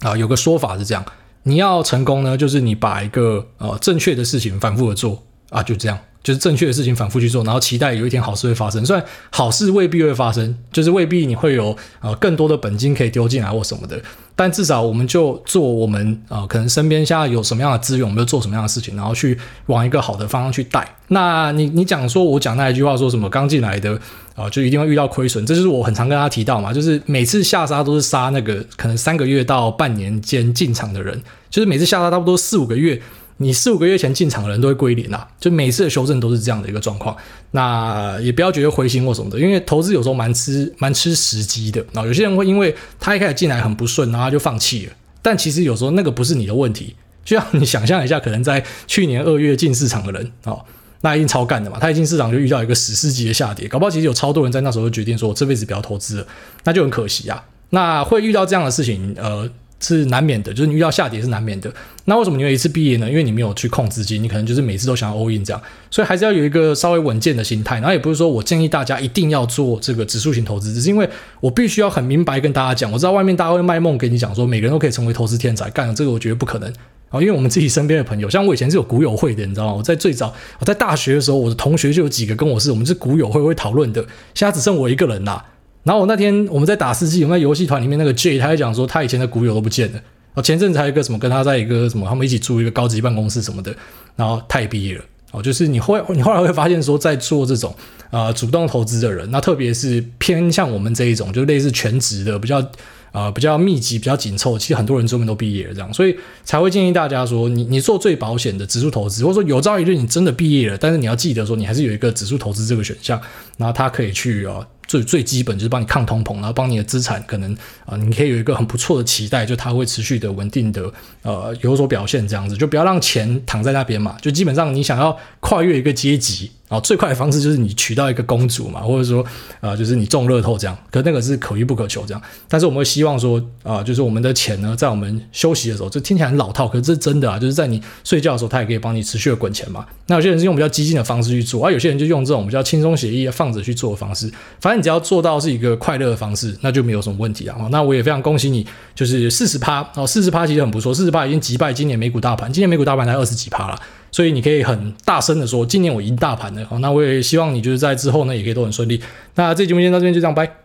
[0.00, 1.04] 啊有个说法是这样，
[1.42, 5.20] 你要成功呢，就是你把一个呃正确的事情反复的做
[5.50, 5.98] 啊，就这样。
[6.22, 8.84] 就是正确的事情反复去做，然后期待有一天好事会发生。
[8.84, 13.98] 虽然好事未必会发生，就是未必你会有呃更多的本金可以丢进来或什么的，
[14.36, 20.86] 但至少我们就做我们呃可能身边现在有什么样的资源，我们就做什么样的事情，然后去往一个好的方向去带。
[21.08, 23.98] 那你你讲说我讲那一句话说什么刚进来的
[24.36, 33.00] 啊、就一定会遇到亏损，这就是我很常跟他提到嘛，就是每次下杀都是杀那个可能三个月到半年间进场的人，就是每次下杀差不多四五个月。
[33.42, 37.16] 你四五个月前进场的人都会归零啊，就每次的修正都是这样的一个状况。
[37.52, 41.82] 那也不要觉得灰心或什么的，因为投资有时候蛮吃蛮吃时机的。
[41.92, 44.92] 然后有些人会因为他一开始进来很不顺，然后他就放弃了。
[45.22, 50.62] 但其实有时候那个不是你的问题，就像你想象一下，可能在去年二月进市场的人哦，
[51.00, 51.78] 那一定超干的嘛。
[51.80, 56.26] 他一进市场就遇到一个史诗级的下跌，搞不好其实有超多人在那时候就决定说，我这辈子不要投资了，
[56.64, 57.42] 那就很可惜啊。
[57.70, 59.48] 那会遇到这样的事情，呃。
[59.80, 61.72] 是难免的，就是你遇到下跌是难免的。
[62.04, 63.08] 那为什么你会一次毕业呢？
[63.08, 67.76] 因为你没有去控资金，你可能就是每次都想要 all in 这样，所以还是要有一个稍微稳健的心态。
[67.76, 71.08] 然后也不是说我建议大家一定要做这个指数型投资，只是因为
[71.40, 76.68] 我必须要很明白跟大家讲，我知道外面大家会卖梦给你讲说每个人都可以成为投资天才，干这个我觉得不可能
[77.08, 79.74] 啊，因为我们自己身边的朋友，像我以前是有股友会的，你知道吗？
[79.74, 84.04] 我在最早我在大学的时候，我的同学就有几个跟我是我们是股友会会讨论的，
[84.34, 85.44] 现在只剩我一个人啦。
[85.82, 90.00] 然后我那天我们在打世纪，我们在游戏团里面那个 J 他还讲说他以前的股友都不见了。
[90.34, 93.74] 哦，前阵子还有一个什么，跟他在一个什么，他们一起住一个高级办公室什么的，
[94.14, 95.04] 然后他也毕业了。
[95.32, 97.74] 哦，就是你会，你后来会发现说，在做这种
[98.10, 102.64] 呃主动投资的人，那特别是偏向我们这一种，就类似全职的，比较
[103.12, 113.20] 呃比较密集、比较紧凑，其实很多人后面都毕业了，这样，所以才会建议大家说，你你做最保险的指数投资，或者说有朝一日你真的毕业了，但是你要记得说，你还是有一个指数投资这个选项，
[113.56, 114.66] 然后它可以去啊。
[114.90, 124.16] 最最基本就是帮你抗通膨，然后帮你的资产可能啊、你可以有一个很不错的期待，就它会持续的稳定的呃有所表现这样子，就不要让钱躺在那边嘛。
[124.20, 126.50] 就基本上你想要跨越一个阶级。
[126.70, 129.26] 啊最快的方式就是你娶到一个公主嘛，或者说
[129.60, 132.22] 啊、就是你中乐透这样，可那个是可遇不可求这样。
[132.46, 139.84] 但是我们会希望说啊、就是我们的钱呢，在我们休息的时候，这听起来很老套，可是这是真的啊，就是在你睡觉的时候，它也可以帮你持续的滚钱嘛。
[140.06, 144.32] 那有些人是用比较激进的方式去做，而、有些人就用这种比较轻松写意放着去做的方式。
[144.60, 147.54] 反正你只要做到是一个快乐的方式，那就没有什么问题啊。
[147.70, 153.78] 那我也非常恭喜你，就是四十趴哦，四十趴其实很不错，四十趴已经击败今年美股大盘，今年美股大盘才二十几趴了。
[154.10, 156.64] 所以你可以很大声的说，今年我赢大盘了。
[156.64, 159.00] 好，那我也希望你就是在之后呢，也可以都很顺利。
[159.34, 160.59] 那这期节目先到这边，就这样，拜。